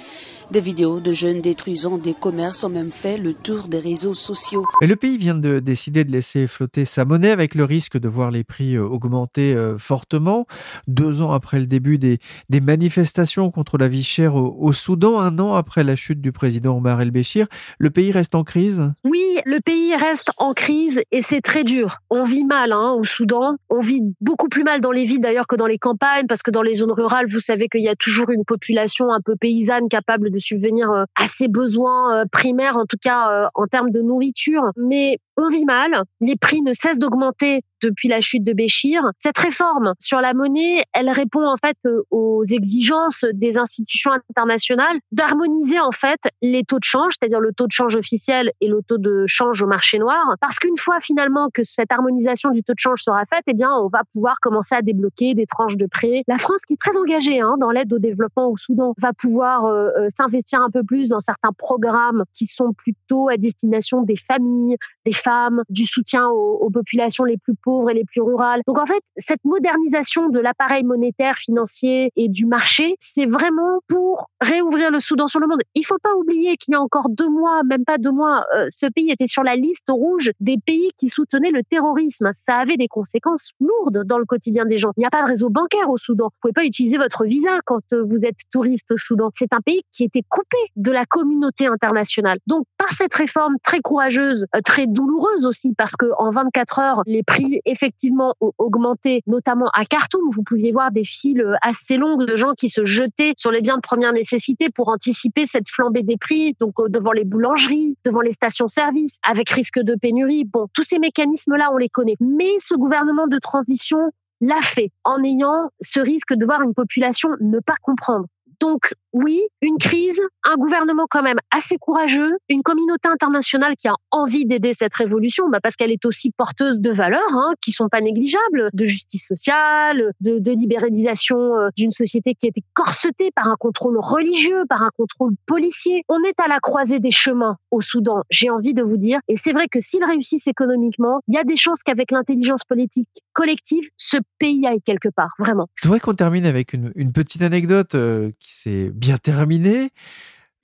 Des 0.51 0.61
vidéos 0.61 1.01
de 1.01 1.13
jeunes 1.13 1.41
détruisant 1.41 1.97
des 1.97 2.13
commerces 2.13 2.65
ont 2.65 2.69
même 2.69 2.91
fait 2.91 3.17
le 3.17 3.33
tour 3.33 3.67
des 3.67 3.79
réseaux 3.79 4.13
sociaux. 4.13 4.67
Et 4.83 4.87
le 4.87 4.95
pays 4.95 5.17
vient 5.17 5.35
de 5.35 5.59
décider 5.59 6.05
de 6.05 6.13
laisser 6.13 6.47
flotter 6.47 6.85
sa 6.85 7.07
monnaie 7.07 7.31
avec 7.31 7.55
le 7.55 7.65
risque 7.65 7.99
de 7.99 8.09
voir 8.09 8.31
les 8.31 8.45
prix 8.45 8.77
euh, 8.77 8.85
augmenter 8.85 9.55
euh, 9.55 9.79
fortement. 9.79 10.47
Deux 10.87 11.23
ans 11.23 11.33
après 11.33 11.61
le 11.61 11.67
début 11.67 11.97
des, 11.97 12.19
des 12.51 12.61
manifestations 12.61 13.51
contre 13.51 13.79
la 13.79 13.89
vie 13.89 14.05
chère 14.05 14.35
au, 14.35 14.73
Soudan, 14.73 15.19
un 15.19 15.39
an 15.39 15.55
après 15.55 15.83
la 15.83 15.97
chute 15.97 16.21
du 16.21 16.31
président 16.31 16.77
Omar 16.77 17.01
el-Béchir, 17.01 17.47
le 17.79 17.91
pays 17.91 18.13
reste 18.13 18.35
en 18.35 18.45
crise? 18.45 18.93
Oui, 19.05 19.41
le 19.47 19.61
pays 19.61 19.97
reste 19.97 20.31
en 20.37 20.53
crise 20.53 21.01
et 21.11 21.23
c'est 21.23 21.41
très 21.41 21.65
dur. 21.65 22.01
On 22.11 22.23
vit 22.23 22.45
mal 22.45 22.73
hein, 22.73 22.93
au 22.99 23.05
Soudan. 23.05 23.57
On 23.71 23.81
vit 23.81 24.03
beaucoup 24.21 24.49
plus 24.49 24.63
mal 24.63 24.81
dans 24.81 24.93
les 24.93 25.05
villes 25.05 25.23
d'ailleurs 25.23 25.47
que 25.47 25.57
dans 25.57 25.67
les 25.67 25.79
campagnes 25.79 26.27
parce 26.27 26.43
que 26.43 26.51
dans 26.51 26.63
les 26.63 26.75
zones 26.75 26.93
rurales, 26.93 27.27
vous 27.31 27.41
savez 27.41 27.69
qu'il 27.69 27.83
y 27.83 27.89
a 27.89 27.97
toujours 27.97 28.31
une 28.31 28.45
population 28.45 29.11
un 29.11 29.21
peu 29.25 29.37
paysanne 29.37 29.89
capable 29.89 30.31
de 30.35 30.39
subvenir 30.39 30.91
euh, 30.91 31.05
à 31.17 31.29
ses 31.29 31.49
besoins 31.49 32.17
euh, 32.17 32.25
primaires, 32.31 32.77
en 32.77 32.85
tout 32.85 32.99
cas 33.01 33.31
euh, 33.31 33.47
en 33.55 33.67
termes 33.67 33.91
de 33.91 34.03
nourriture. 34.03 34.71
Mais 34.77 35.19
on 35.37 35.49
vit 35.49 35.65
mal, 35.65 36.03
les 36.21 36.37
prix 36.37 36.63
ne 36.63 36.73
cessent 36.73 36.99
d'augmenter 36.99 37.63
depuis 37.83 38.09
la 38.09 38.21
chute 38.21 38.45
de 38.45 38.53
Béchir. 38.53 39.03
Cette 39.19 39.37
réforme 39.39 39.93
sur 39.99 40.21
la 40.21 40.33
monnaie, 40.33 40.85
elle 40.93 41.11
répond 41.11 41.47
en 41.47 41.57
fait 41.57 41.77
aux 42.11 42.43
exigences 42.45 43.25
des 43.33 43.59
institutions 43.59 44.13
internationales 44.31 44.99
d'harmoniser 45.13 45.81
en 45.81 45.93
fait 45.93 46.21
les 46.41 46.65
taux 46.65 46.79
de 46.79 46.85
change, 46.85 47.15
c'est-à-dire 47.19 47.41
le 47.41 47.53
taux 47.53 47.67
de 47.67 47.73
change 47.73 47.95
officiel 47.97 48.53
et 48.61 48.69
le 48.69 48.81
taux 48.87 48.99
de 48.99 49.25
change 49.27 49.63
au 49.63 49.67
marché 49.67 49.99
noir. 49.99 50.35
Parce 50.41 50.59
qu'une 50.59 50.79
fois 50.79 51.01
finalement 51.01 51.49
que 51.53 51.63
cette 51.65 51.93
harmonisation 51.93 52.51
du 52.51 52.63
taux 52.63 52.73
de 52.73 52.79
change 52.79 53.03
sera 53.03 53.25
faite, 53.27 53.45
eh 53.47 53.55
bien, 53.55 53.71
on 53.73 53.89
va 53.89 54.03
pouvoir 54.13 54.37
commencer 54.41 54.75
à 54.75 54.83
débloquer 54.83 55.35
des 55.35 55.47
tranches 55.47 55.77
de 55.77 55.87
prêts. 55.87 56.23
La 56.27 56.39
France, 56.39 56.61
qui 56.67 56.75
est 56.75 56.81
très 56.81 56.97
engagée 56.97 57.41
hein, 57.41 57.57
dans 57.59 57.71
l'aide 57.71 57.93
au 57.93 57.99
développement 57.99 58.49
au 58.49 58.57
Soudan, 58.57 58.95
va 58.99 59.13
pouvoir 59.13 59.67
euh, 59.67 59.89
euh, 59.99 60.09
s'investir 60.17 60.61
un 60.63 60.71
peu 60.71 60.83
plus 60.83 61.11
dans 61.11 61.21
certains 61.21 61.53
programmes 61.53 62.25
qui 62.33 62.47
sont 62.47 62.73
plutôt 62.73 63.29
à 63.29 63.37
destination 63.37 64.03
des 64.03 64.17
familles, 64.17 64.77
femmes, 65.25 65.63
du 65.69 65.85
soutien 65.85 66.29
aux, 66.29 66.71
populations 66.71 67.25
les 67.25 67.39
plus 67.39 67.55
pauvres 67.55 67.91
et 67.91 67.95
les 67.95 68.05
plus 68.05 68.21
rurales. 68.21 68.61
Donc 68.67 68.79
en 68.79 68.87
fait, 68.87 69.01
cette 69.17 69.45
modernisation 69.45 70.29
de 70.29 70.39
l'appareil 70.41 70.83
monétaire, 70.83 71.37
financier 71.37 72.13
et 72.17 72.29
du 72.29 72.47
marché, 72.47 72.97
c'est 72.99 73.27
vraiment 73.27 73.81
pour 73.89 74.29
réouvrir 74.41 74.91
le 74.91 74.99
Soudan 74.99 75.27
sur 75.27 75.41
le 75.41 75.47
monde. 75.47 75.61
Il 75.75 75.85
faut 75.85 75.99
pas 76.03 76.15
oublier 76.17 76.57
qu'il 76.57 76.73
y 76.73 76.75
a 76.75 76.81
encore 76.81 77.09
deux 77.11 77.29
mois, 77.29 77.63
même 77.65 77.85
pas 77.85 77.99
deux 77.99 78.11
mois, 78.11 78.45
euh, 78.57 78.67
ce 78.71 78.87
pays 78.87 79.11
était 79.11 79.27
sur 79.27 79.43
la 79.43 79.57
liste 79.57 79.89
rouge 79.89 80.31
des 80.41 80.57
pays 80.65 80.91
qui 80.97 81.09
soutenaient 81.09 81.51
le 81.51 81.63
terrorisme. 81.63 82.31
Ça 82.35 82.57
avait 82.57 82.77
des 82.77 82.89
conséquences 82.89 83.51
lourdes 83.61 84.05
dans 84.05 84.19
le 84.19 84.25
quotidien 84.25 84.65
des 84.65 84.79
gens. 84.79 84.91
Il 84.97 85.01
n'y 85.01 85.07
a 85.07 85.11
pas 85.11 85.23
de 85.23 85.29
réseau 85.29 85.49
bancaire 85.49 85.89
au 85.89 85.97
Soudan. 85.97 86.27
Vous 86.27 86.39
pouvez 86.43 86.53
pas 86.53 86.65
utiliser 86.65 86.99
votre 86.99 87.25
visa 87.25 87.59
quand 87.65 87.81
euh, 87.93 88.03
vous 88.03 88.25
êtes 88.25 88.39
touriste 88.51 88.91
au 88.91 88.99
Soudan. 88.99 89.31
C'est 89.37 89.53
un 89.53 89.61
pays 89.61 89.83
qui 89.93 90.05
était 90.05 90.23
coupé 90.29 90.59
de 90.77 90.91
la 90.91 91.05
communauté 91.07 91.67
internationale. 91.67 92.39
Donc 92.47 92.67
par 92.79 92.93
cette 92.93 93.15
réforme 93.15 93.57
très 93.63 93.81
courageuse, 93.81 94.47
euh, 94.55 94.61
très 94.65 94.87
douloureuse, 94.87 95.14
aussi 95.45 95.75
parce 95.77 95.97
que 95.97 96.07
en 96.19 96.31
24 96.31 96.79
heures, 96.79 97.03
les 97.07 97.23
prix 97.23 97.61
effectivement 97.65 98.35
ont 98.41 98.53
augmenté, 98.59 99.23
notamment 99.27 99.71
à 99.75 99.85
Khartoum. 99.85 100.31
Vous 100.33 100.43
pouviez 100.43 100.73
voir 100.73 100.91
des 100.91 101.05
files 101.05 101.45
assez 101.63 101.97
longues 101.97 102.27
de 102.27 102.37
gens 102.37 102.53
qui 102.55 102.69
se 102.69 102.85
jetaient 102.85 103.33
sur 103.37 103.51
les 103.51 103.61
biens 103.61 103.77
de 103.77 103.83
première 103.83 104.13
nécessité 104.13 104.71
pour 104.71 104.89
anticiper 104.89 105.47
cette 105.47 105.69
flambée 105.69 106.03
des 106.03 106.17
prix, 106.17 106.57
donc 106.61 106.75
euh, 106.81 106.89
devant 106.89 107.13
les 107.13 107.25
boulangeries, 107.25 107.97
devant 108.05 108.21
les 108.21 108.33
stations-service, 108.33 109.19
avec 109.23 109.51
risque 109.51 109.81
de 109.81 109.95
pénurie. 109.95 110.45
Bon, 110.45 110.67
tous 110.73 110.85
ces 110.85 110.99
mécanismes-là, 110.99 111.71
on 111.73 111.77
les 111.77 111.89
connaît. 111.89 112.17
Mais 112.21 112.53
ce 112.59 112.75
gouvernement 112.75 113.27
de 113.27 113.39
transition 113.39 113.99
l'a 114.41 114.61
fait 114.63 114.91
en 115.05 115.23
ayant 115.23 115.71
ce 115.81 116.01
risque 116.01 116.35
de 116.35 116.45
voir 116.45 116.63
une 116.63 116.75
population 116.75 117.31
ne 117.41 117.61
pas 117.61 117.77
comprendre. 117.83 118.27
Donc 118.65 118.95
oui, 119.13 119.43
une 119.61 119.77
crise, 119.77 120.19
un 120.43 120.57
gouvernement 120.57 121.05
quand 121.11 121.23
même 121.23 121.37
assez 121.51 121.77
courageux, 121.77 122.33
une 122.49 122.63
communauté 122.63 123.09
internationale 123.09 123.75
qui 123.79 123.89
a 123.89 123.95
envie 124.11 124.47
d'aider 124.47 124.73
cette 124.73 124.95
révolution, 124.95 125.51
bah 125.51 125.59
parce 125.63 125.77
qu'elle 125.77 125.93
est 125.93 126.07
aussi 126.07 126.31
porteuse 126.31 126.81
de 126.81 126.91
valeurs 126.91 127.21
hein, 127.33 127.53
qui 127.61 127.73
sont 127.73 127.91
pas 127.91 128.01
négligeables, 128.01 128.71
de 128.73 128.87
justice 128.87 129.29
sociale, 129.29 130.13
de, 130.23 130.51
libéralisation 130.51 131.37
euh, 131.37 131.69
d'une 131.77 131.91
société 131.91 132.35
qui 132.35 132.47
été 132.47 132.63
corsetée 132.73 133.31
par 133.37 133.49
un 133.49 133.57
contrôle 133.57 133.99
religieux, 133.99 134.63
par 134.67 134.81
un 134.81 134.91
contrôle 134.97 135.35
policier. 135.47 136.03
On 136.09 136.25
est 136.25 136.41
à 136.41 136.49
la 136.49 136.59
croisée 136.59 137.01
des 137.01 137.11
chemins 137.11 137.59
au 137.71 137.83
Soudan, 137.83 138.23
j'ai 138.31 138.49
envie 138.49 138.73
de 138.73 138.83
vous 138.83 138.97
dire. 138.97 139.19
Et 139.29 139.37
c'est 139.37 139.53
vrai 139.53 139.69
que 139.69 139.79
s'ils 139.79 140.05
réussissent 140.05 140.47
économiquement, 140.47 141.21
il 141.29 141.35
y 141.35 141.39
a 141.39 141.45
des 141.45 141.57
chances 141.57 141.83
qu'avec 141.83 142.11
l'intelligence 142.11 142.65
politique 142.65 143.09
collective, 143.35 143.85
ce 143.99 144.17
pays 144.39 144.67
aille 144.67 144.81
quelque 144.81 145.11
part, 145.11 145.35
vraiment. 145.39 145.69
Je 145.75 145.87
voudrais 145.87 146.01
qu'on 146.01 146.15
termine 146.15 146.47
avec 146.47 146.73
une, 146.73 147.13
petite 147.13 147.43
anecdote 147.43 147.95
euh, 147.95 148.31
s'est 148.55 148.91
bien 148.91 149.19
terminé. 149.19 149.91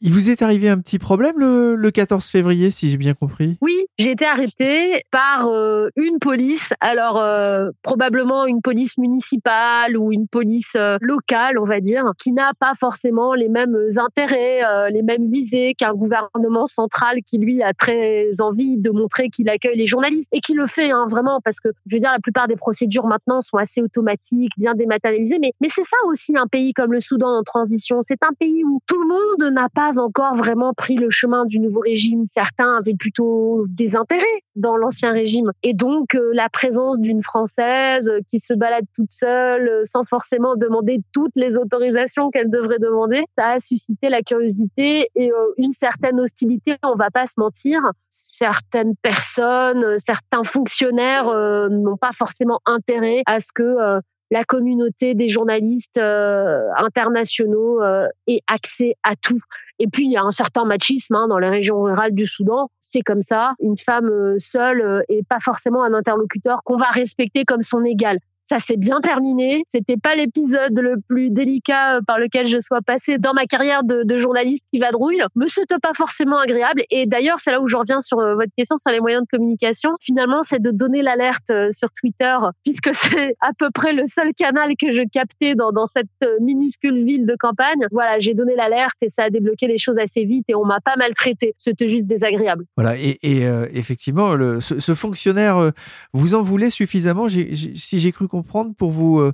Il 0.03 0.15
vous 0.15 0.31
est 0.31 0.41
arrivé 0.41 0.71
un 0.71 0.79
petit 0.79 0.99
problème 0.99 1.35
le, 1.37 1.91
14 1.91 2.27
février, 2.27 2.71
si 2.71 2.89
j'ai 2.89 2.97
bien 2.97 3.13
compris? 3.13 3.59
Oui, 3.61 3.85
j'ai 3.99 4.13
été 4.13 4.25
arrêtée 4.25 5.05
par 5.11 5.49
euh, 5.49 5.89
une 5.97 6.19
police, 6.19 6.73
alors 6.81 7.19
euh, 7.19 7.69
probablement 7.83 8.47
une 8.47 8.63
police 8.63 8.97
municipale 8.97 9.99
ou 9.99 10.11
une 10.11 10.27
police 10.27 10.73
euh, 10.75 10.97
locale, 11.03 11.59
on 11.59 11.67
va 11.67 11.81
dire, 11.81 12.05
qui 12.17 12.33
n'a 12.33 12.53
pas 12.59 12.73
forcément 12.81 13.35
les 13.35 13.51
mêmes 13.51 13.77
intérêts, 13.99 14.61
les 14.91 15.03
mêmes 15.03 15.31
visées 15.31 15.75
qu'un 15.77 15.93
gouvernement 15.93 16.65
central 16.65 17.19
qui, 17.27 17.37
lui, 17.37 17.63
a 17.63 17.75
très 17.75 18.41
envie 18.41 18.79
de 18.79 18.91
montrer 18.91 19.29
qu'il 19.29 19.51
accueille 19.51 19.77
les 19.77 19.87
journalistes 19.87 20.29
et 20.33 20.41
qui 20.41 20.55
le 20.55 20.67
fait 20.67 20.93
hein, 20.93 21.09
vraiment 21.11 21.41
parce 21.45 21.61
que, 21.61 21.69
je 21.87 21.97
veux 21.97 22.01
dire, 22.01 22.13
la 22.13 22.21
plupart 22.21 22.49
des 22.49 22.57
procédures 22.57 23.07
maintenant 23.07 23.43
sont 23.43 23.59
assez 23.59 23.83
automatiques, 23.83 24.53
bien 24.57 24.75
dématérialisées, 24.75 25.39
mais, 25.41 25.53
mais 25.61 25.69
c'est 25.69 25.85
ça 25.85 25.97
aussi 26.07 26.37
un 26.39 26.47
pays 26.47 26.73
comme 26.73 26.93
le 26.93 27.01
Soudan 27.01 27.37
en 27.37 27.43
transition. 27.43 28.01
C'est 28.03 28.23
un 28.23 28.33
pays 28.39 28.65
où 28.65 28.81
tout 28.87 29.01
le 29.01 29.09
monde 29.09 29.53
n'a 29.53 29.69
pas 29.69 29.90
encore 29.99 30.35
vraiment 30.37 30.73
pris 30.73 30.95
le 30.95 31.11
chemin 31.11 31.45
du 31.45 31.59
nouveau 31.59 31.81
régime. 31.81 32.25
Certains 32.29 32.77
avaient 32.77 32.95
plutôt 32.95 33.65
des 33.69 33.97
intérêts 33.97 34.25
dans 34.57 34.77
l'ancien 34.77 35.13
régime. 35.13 35.53
Et 35.63 35.75
donc, 35.75 36.15
euh, 36.15 36.31
la 36.33 36.49
présence 36.49 36.99
d'une 37.01 37.23
Française 37.23 38.11
qui 38.31 38.41
se 38.41 38.53
balade 38.55 38.85
toute 38.95 39.13
seule, 39.13 39.69
euh, 39.69 39.83
sans 39.85 40.05
forcément 40.05 40.57
demander 40.57 41.01
toutes 41.13 41.33
les 41.35 41.57
autorisations 41.57 42.31
qu'elle 42.31 42.51
devrait 42.51 42.79
demander, 42.79 43.25
ça 43.37 43.51
a 43.51 43.59
suscité 43.59 44.09
la 44.09 44.23
curiosité 44.23 45.09
et 45.15 45.31
une 45.57 45.73
certaine 45.73 46.21
hostilité, 46.21 46.77
on 46.83 46.95
va 46.95 47.11
pas 47.11 47.27
se 47.27 47.35
mentir. 47.37 47.81
Certaines 48.09 48.95
personnes, 48.97 49.99
certains 49.99 50.45
fonctionnaires 50.45 51.27
n'ont 51.71 51.97
pas 51.97 52.13
forcément 52.17 52.61
intérêt 52.67 53.23
à 53.27 53.39
ce 53.39 53.53
que 53.55 54.01
la 54.31 54.45
communauté 54.45 55.15
des 55.15 55.29
journalistes 55.29 55.99
euh, 55.99 56.69
internationaux 56.77 57.83
euh, 57.83 58.07
ait 58.27 58.43
accès 58.47 58.95
à 59.03 59.17
tout. 59.17 59.41
Et 59.79 59.87
puis, 59.87 60.05
il 60.05 60.13
y 60.13 60.17
a 60.17 60.23
un 60.23 60.31
certain 60.31 60.65
machisme 60.65 61.15
hein, 61.15 61.27
dans 61.29 61.39
les 61.39 61.49
régions 61.49 61.83
rurales 61.83 62.15
du 62.15 62.27
Soudan. 62.27 62.71
C'est 62.81 63.01
comme 63.01 63.23
ça. 63.23 63.55
Une 63.61 63.79
femme 63.79 64.09
euh, 64.09 64.37
seule 64.39 65.05
et 65.09 65.23
pas 65.29 65.41
forcément 65.41 65.83
un 65.83 65.95
interlocuteur 65.95 66.63
qu'on 66.65 66.77
va 66.77 66.87
respecter 66.87 67.45
comme 67.45 67.63
son 67.63 67.85
égal. 67.85 68.19
Ça 68.51 68.59
s'est 68.59 68.77
bien 68.77 69.01
terminé. 69.01 69.63
C'était 69.73 69.97
pas 69.97 70.17
l'épisode 70.17 70.77
le 70.77 70.97
plus 71.07 71.31
délicat 71.31 71.99
euh, 71.99 72.01
par 72.05 72.19
lequel 72.19 72.49
je 72.49 72.59
sois 72.59 72.81
passée 72.81 73.17
dans 73.17 73.33
ma 73.33 73.47
carrière 73.47 73.85
de, 73.85 74.19
journaliste 74.19 74.65
qui 74.73 74.81
vadrouille. 74.81 75.23
Mais 75.37 75.47
c'était 75.47 75.79
pas 75.79 75.93
forcément 75.95 76.37
agréable. 76.37 76.83
Et 76.91 77.07
d'ailleurs, 77.07 77.39
c'est 77.39 77.53
là 77.53 77.61
où 77.61 77.69
je 77.69 77.77
reviens 77.77 78.01
sur 78.01 78.19
euh, 78.19 78.35
votre 78.35 78.51
question 78.57 78.77
sur 78.77 78.91
les 78.91 78.99
moyens 78.99 79.23
de 79.23 79.29
communication. 79.31 79.91
Finalement, 80.01 80.43
c'est 80.43 80.61
de 80.61 80.73
donner 80.73 81.01
l'alerte 81.01 81.49
euh, 81.51 81.69
sur 81.71 81.91
Twitter, 81.93 82.37
puisque 82.65 82.91
c'est 82.93 83.37
à 83.41 83.53
peu 83.57 83.71
près 83.73 83.93
le 83.93 84.03
seul 84.07 84.35
canal 84.37 84.73
que 84.77 84.91
je 84.91 85.03
captais 85.13 85.55
dans, 85.55 85.71
cette 85.87 86.09
minuscule 86.41 87.05
ville 87.05 87.27
de 87.27 87.37
campagne. 87.39 87.87
Voilà, 87.93 88.19
j'ai 88.19 88.35
donné 88.35 88.57
l'alerte 88.57 88.97
et 89.01 89.11
ça 89.11 89.23
a 89.23 89.31
débloqué 89.31 89.69
les 89.69 89.79
choses 89.79 89.99
assez 89.99 90.25
vite 90.25 90.47
et 90.49 90.57
on 90.57 90.65
m'a 90.65 90.81
pas 90.81 90.97
maltraité. 90.97 91.55
C'était 91.59 91.87
juste 91.87 92.07
désagréable. 92.07 92.65
Voilà, 92.77 92.97
et, 92.99 93.45
effectivement, 93.73 94.37
ce, 94.61 94.95
fonctionnaire, 94.97 95.71
vous 96.13 96.35
en 96.35 96.43
voulez 96.43 96.71
suffisamment? 96.71 97.29
Si 97.29 97.99
j'ai 98.01 98.11
cru 98.11 98.27
comprendre 98.41 98.75
pour 98.75 98.91
vous 98.91 99.21
euh, 99.21 99.33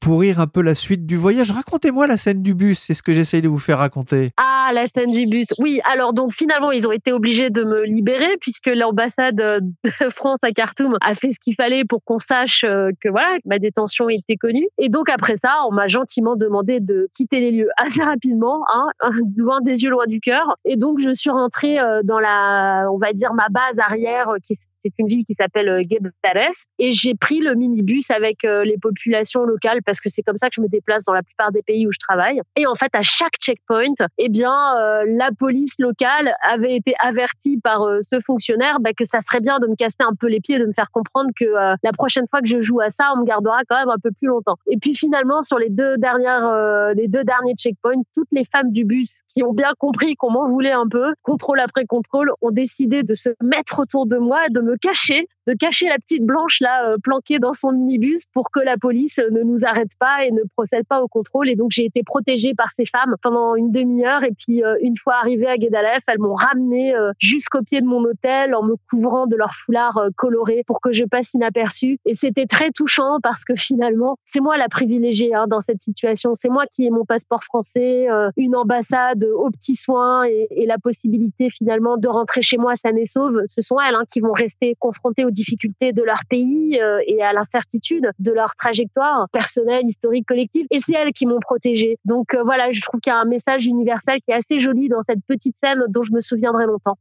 pourrir 0.00 0.40
un 0.40 0.46
peu 0.46 0.62
la 0.62 0.74
suite 0.74 1.06
du 1.06 1.16
voyage. 1.16 1.50
Racontez-moi 1.50 2.06
la 2.06 2.16
scène 2.16 2.42
du 2.42 2.54
bus, 2.54 2.78
c'est 2.78 2.94
ce 2.94 3.02
que 3.02 3.12
j'essaye 3.12 3.42
de 3.42 3.48
vous 3.48 3.58
faire 3.58 3.78
raconter. 3.78 4.30
Ah, 4.36 4.70
la 4.72 4.86
scène 4.86 5.12
du 5.12 5.26
bus. 5.26 5.48
Oui, 5.58 5.80
alors 5.84 6.12
donc 6.12 6.32
finalement, 6.32 6.72
ils 6.72 6.86
ont 6.86 6.92
été 6.92 7.12
obligés 7.12 7.50
de 7.50 7.64
me 7.64 7.84
libérer 7.84 8.36
puisque 8.40 8.66
l'ambassade 8.66 9.36
de 9.36 10.10
France 10.14 10.38
à 10.42 10.52
Khartoum 10.52 10.96
a 11.00 11.14
fait 11.14 11.32
ce 11.32 11.38
qu'il 11.40 11.54
fallait 11.54 11.84
pour 11.84 12.02
qu'on 12.04 12.18
sache 12.18 12.64
euh, 12.64 12.90
que 13.00 13.08
voilà, 13.08 13.36
ma 13.44 13.58
détention 13.58 14.08
était 14.08 14.36
connue. 14.36 14.68
Et 14.78 14.88
donc 14.88 15.08
après 15.08 15.36
ça, 15.36 15.54
on 15.68 15.74
m'a 15.74 15.88
gentiment 15.88 16.36
demandé 16.36 16.80
de 16.80 17.08
quitter 17.14 17.40
les 17.40 17.50
lieux 17.50 17.70
assez 17.76 18.02
rapidement, 18.02 18.64
hein, 18.72 18.88
loin 19.36 19.60
des 19.60 19.82
yeux, 19.82 19.90
loin 19.90 20.06
du 20.06 20.20
cœur. 20.20 20.56
Et 20.64 20.76
donc 20.76 21.00
je 21.00 21.12
suis 21.12 21.30
rentrée 21.30 21.78
euh, 21.78 22.02
dans 22.04 22.18
la, 22.18 22.86
on 22.92 22.98
va 22.98 23.12
dire 23.12 23.32
ma 23.34 23.48
base 23.48 23.78
arrière 23.78 24.34
qui 24.44 24.54
c'est 24.82 24.92
une 24.98 25.08
ville 25.08 25.24
qui 25.24 25.34
s'appelle 25.34 25.68
euh, 25.68 25.82
Gedaref 25.82 26.54
et 26.78 26.92
j'ai 26.92 27.14
pris 27.14 27.40
le 27.40 27.54
minibus 27.54 28.10
avec 28.10 28.42
les 28.42 28.78
populations 28.78 29.44
locales 29.44 29.82
parce 29.86 30.00
que 30.00 30.08
c'est 30.08 30.22
comme 30.22 30.36
ça 30.36 30.48
que 30.48 30.56
je 30.56 30.60
me 30.60 30.68
déplace 30.68 31.04
dans 31.04 31.12
la 31.12 31.22
plupart 31.22 31.52
des 31.52 31.62
pays 31.62 31.86
où 31.86 31.92
je 31.92 31.98
travaille. 31.98 32.40
Et 32.56 32.66
en 32.66 32.74
fait, 32.74 32.90
à 32.94 33.02
chaque 33.02 33.34
checkpoint, 33.40 33.94
eh 34.18 34.28
bien, 34.28 34.52
euh, 34.78 35.04
la 35.06 35.30
police 35.38 35.78
locale 35.78 36.34
avait 36.42 36.76
été 36.76 36.94
avertie 37.00 37.58
par 37.58 37.82
euh, 37.82 38.00
ce 38.02 38.20
fonctionnaire 38.20 38.80
bah, 38.80 38.90
que 38.92 39.04
ça 39.04 39.20
serait 39.20 39.40
bien 39.40 39.58
de 39.58 39.66
me 39.68 39.76
casser 39.76 39.96
un 40.00 40.14
peu 40.18 40.26
les 40.26 40.40
pieds, 40.40 40.58
de 40.58 40.66
me 40.66 40.72
faire 40.72 40.90
comprendre 40.90 41.30
que 41.34 41.44
euh, 41.44 41.76
la 41.82 41.92
prochaine 41.92 42.26
fois 42.28 42.40
que 42.40 42.48
je 42.48 42.60
joue 42.60 42.80
à 42.80 42.90
ça, 42.90 43.12
on 43.16 43.20
me 43.20 43.24
gardera 43.24 43.60
quand 43.68 43.78
même 43.78 43.90
un 43.90 43.98
peu 44.02 44.10
plus 44.10 44.28
longtemps. 44.28 44.56
Et 44.70 44.76
puis 44.78 44.94
finalement, 44.94 45.42
sur 45.42 45.58
les 45.58 45.70
deux 45.70 45.96
dernières, 45.96 46.94
les 46.94 47.08
deux 47.08 47.24
derniers 47.24 47.54
checkpoints, 47.54 48.02
toutes 48.14 48.28
les 48.32 48.44
femmes 48.44 48.72
du 48.72 48.84
bus 48.84 49.20
qui 49.28 49.42
ont 49.42 49.52
bien 49.52 49.72
compris 49.78 50.16
qu'on 50.16 50.30
m'en 50.30 50.48
voulait 50.48 50.72
un 50.72 50.88
peu, 50.88 51.14
contrôle 51.22 51.60
après 51.60 51.84
contrôle, 51.84 52.32
ont 52.42 52.50
décidé 52.50 53.02
de 53.02 53.14
se 53.14 53.30
mettre 53.42 53.78
autour 53.78 54.06
de 54.06 54.16
moi, 54.16 54.48
de 54.50 54.60
me 54.60 54.76
cacher, 54.76 55.28
de 55.46 55.54
cacher 55.54 55.88
la 55.88 55.98
petite 55.98 56.24
blanche 56.24 56.60
là 56.60 56.96
planquée 57.02 57.38
dans 57.38 57.52
son 57.52 57.72
minibus 57.72 58.24
pour 58.32 58.50
que 58.50 58.60
la 58.60 58.76
police 58.76 59.18
ne 59.30 59.42
nous 59.42 59.64
arrête 59.64 59.92
pas 59.98 60.24
et 60.24 60.30
ne 60.30 60.42
procède 60.56 60.86
pas 60.86 61.02
au 61.02 61.08
contrôle. 61.08 61.48
Et 61.48 61.56
donc, 61.56 61.70
j'ai 61.72 61.84
été 61.84 62.02
protégée 62.02 62.54
par 62.54 62.72
ces 62.72 62.84
femmes 62.84 63.16
pendant 63.22 63.54
une 63.54 63.70
demi-heure. 63.70 64.24
Et 64.24 64.32
puis, 64.32 64.64
euh, 64.64 64.76
une 64.80 64.96
fois 64.96 65.14
arrivée 65.14 65.46
à 65.46 65.56
Guédalef, 65.56 66.02
elles 66.06 66.18
m'ont 66.18 66.34
ramenée 66.34 66.94
euh, 66.94 67.12
jusqu'au 67.18 67.62
pied 67.62 67.80
de 67.80 67.86
mon 67.86 68.02
hôtel 68.04 68.54
en 68.54 68.62
me 68.62 68.74
couvrant 68.90 69.26
de 69.26 69.36
leur 69.36 69.52
foulard 69.54 69.96
euh, 69.98 70.08
coloré 70.16 70.62
pour 70.66 70.80
que 70.80 70.92
je 70.92 71.04
passe 71.04 71.34
inaperçue. 71.34 71.98
Et 72.04 72.14
c'était 72.14 72.46
très 72.46 72.70
touchant 72.70 73.18
parce 73.22 73.44
que 73.44 73.54
finalement, 73.54 74.16
c'est 74.26 74.40
moi 74.40 74.56
la 74.56 74.68
privilégiée 74.68 75.34
hein, 75.34 75.46
dans 75.48 75.60
cette 75.60 75.82
situation. 75.82 76.34
C'est 76.34 76.48
moi 76.48 76.64
qui 76.72 76.86
ai 76.86 76.90
mon 76.90 77.04
passeport 77.04 77.44
français, 77.44 78.06
une 78.36 78.56
ambassade 78.56 79.24
aux 79.24 79.50
petits 79.50 79.76
soins 79.76 80.24
et, 80.24 80.48
et, 80.50 80.66
la 80.66 80.78
possibilité 80.78 81.50
finalement 81.50 81.96
de 81.96 82.08
rentrer 82.08 82.42
chez 82.42 82.56
moi 82.56 82.76
saine 82.76 82.98
et 82.98 83.04
sauve. 83.04 83.42
Ce 83.46 83.60
sont 83.62 83.78
elles 83.80 83.94
hein, 83.94 84.04
qui 84.10 84.20
vont 84.20 84.32
rester 84.32 84.74
confrontées 84.78 85.24
aux 85.24 85.30
difficultés 85.36 85.92
de 85.92 86.02
leur 86.02 86.20
pays 86.28 86.80
et 87.06 87.22
à 87.22 87.32
l'incertitude 87.32 88.10
de 88.18 88.32
leur 88.32 88.54
trajectoire 88.56 89.28
personnelle 89.32 89.86
historique, 89.86 90.26
collectif, 90.26 90.66
et 90.70 90.80
c'est 90.84 90.94
elles 90.94 91.12
qui 91.12 91.26
m'ont 91.26 91.40
protégée. 91.40 91.98
Donc 92.04 92.34
euh, 92.34 92.42
voilà, 92.44 92.72
je 92.72 92.80
trouve 92.80 93.00
qu'il 93.00 93.12
y 93.12 93.14
a 93.14 93.18
un 93.18 93.24
message 93.24 93.66
universel 93.66 94.18
qui 94.24 94.32
est 94.32 94.34
assez 94.34 94.58
joli 94.58 94.88
dans 94.88 95.02
cette 95.02 95.24
petite 95.26 95.56
scène 95.62 95.84
dont 95.88 96.02
je 96.02 96.12
me 96.12 96.20
souviendrai 96.20 96.66
longtemps. 96.66 96.96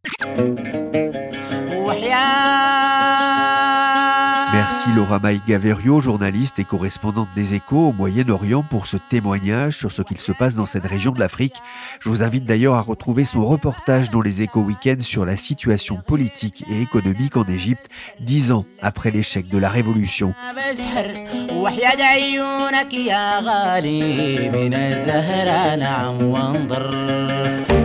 Laura 4.95 5.19
Maïgaverio, 5.19 5.99
journaliste 5.99 6.57
et 6.57 6.63
correspondante 6.63 7.27
des 7.35 7.53
Échos 7.53 7.89
au 7.89 7.91
Moyen-Orient 7.91 8.63
pour 8.63 8.85
ce 8.85 8.95
témoignage 8.95 9.75
sur 9.75 9.91
ce 9.91 10.01
qu'il 10.01 10.19
se 10.19 10.31
passe 10.31 10.55
dans 10.55 10.65
cette 10.65 10.85
région 10.85 11.11
de 11.11 11.19
l'Afrique. 11.19 11.55
Je 11.99 12.07
vous 12.07 12.23
invite 12.23 12.45
d'ailleurs 12.45 12.75
à 12.75 12.81
retrouver 12.81 13.25
son 13.25 13.43
reportage 13.45 14.09
dans 14.09 14.21
les 14.21 14.41
Échos 14.41 14.61
Week-end 14.61 14.95
sur 15.01 15.25
la 15.25 15.35
situation 15.35 15.97
politique 15.97 16.63
et 16.69 16.81
économique 16.81 17.35
en 17.35 17.43
Égypte, 17.43 17.89
dix 18.21 18.53
ans 18.53 18.65
après 18.81 19.11
l'échec 19.11 19.49
de 19.49 19.57
la 19.57 19.69
révolution. 19.69 20.33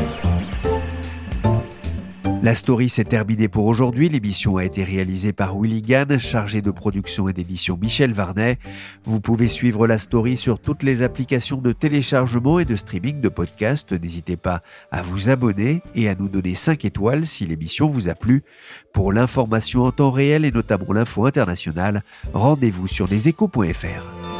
La 2.43 2.55
story 2.55 2.89
s'est 2.89 3.05
terminée 3.05 3.49
pour 3.49 3.67
aujourd'hui. 3.67 4.09
L'émission 4.09 4.57
a 4.57 4.65
été 4.65 4.83
réalisée 4.83 5.35
par 5.35 5.59
Willy 5.59 5.83
Gann, 5.83 6.19
chargé 6.19 6.63
de 6.63 6.71
production 6.71 7.29
et 7.29 7.35
d'édition 7.35 7.79
Michel 7.81 8.15
Varnet. 8.15 8.59
Vous 9.05 9.21
pouvez 9.21 9.47
suivre 9.47 9.87
la 9.87 9.99
story 9.99 10.39
sur 10.39 10.59
toutes 10.59 10.83
les 10.83 11.03
applications 11.03 11.59
de 11.59 11.73
téléchargement 11.73 12.59
et 12.59 12.65
de 12.65 12.77
streaming 12.77 13.21
de 13.21 13.29
podcasts. 13.29 13.93
N'hésitez 13.93 14.39
pas 14.39 14.63
à 14.91 15.03
vous 15.03 15.29
abonner 15.29 15.83
et 15.95 16.09
à 16.09 16.15
nous 16.15 16.31
donner 16.31 16.55
5 16.55 16.83
étoiles 16.87 17.27
si 17.27 17.45
l'émission 17.45 17.91
vous 17.91 18.09
a 18.09 18.15
plu. 18.15 18.43
Pour 18.95 19.13
l'information 19.13 19.85
en 19.85 19.93
temps 19.93 20.11
réel 20.11 20.47
et 20.47 20.51
notamment 20.51 20.95
l'info 20.95 21.27
internationale, 21.27 22.03
rendez-vous 22.33 22.87
sur 22.87 23.07
leséchos.fr. 23.07 24.40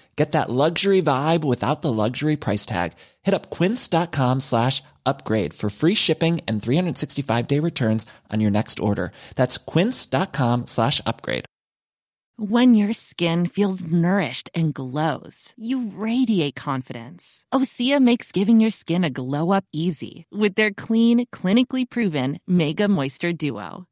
Get 0.15 0.33
that 0.33 0.49
luxury 0.49 1.01
vibe 1.01 1.43
without 1.43 1.81
the 1.81 1.91
luxury 1.91 2.35
price 2.35 2.65
tag. 2.65 2.93
Hit 3.23 3.33
up 3.33 3.49
quince.com 3.49 4.39
slash 4.39 4.83
upgrade 5.05 5.53
for 5.53 5.69
free 5.69 5.95
shipping 5.95 6.41
and 6.47 6.61
365 6.61 7.47
day 7.47 7.59
returns 7.59 8.05
on 8.31 8.39
your 8.39 8.51
next 8.51 8.79
order. 8.79 9.11
That's 9.35 9.57
quince.com 9.57 10.67
slash 10.67 11.01
upgrade. 11.05 11.45
When 12.37 12.73
your 12.73 12.93
skin 12.93 13.45
feels 13.45 13.83
nourished 13.83 14.49
and 14.55 14.73
glows, 14.73 15.53
you 15.57 15.91
radiate 15.95 16.55
confidence. 16.55 17.45
Osea 17.53 18.01
makes 18.01 18.31
giving 18.31 18.59
your 18.59 18.71
skin 18.71 19.03
a 19.03 19.11
glow 19.11 19.51
up 19.51 19.65
easy 19.71 20.25
with 20.31 20.55
their 20.55 20.71
clean, 20.71 21.27
clinically 21.27 21.87
proven 21.87 22.39
Mega 22.47 22.87
Moisture 22.87 23.33
Duo. 23.33 23.85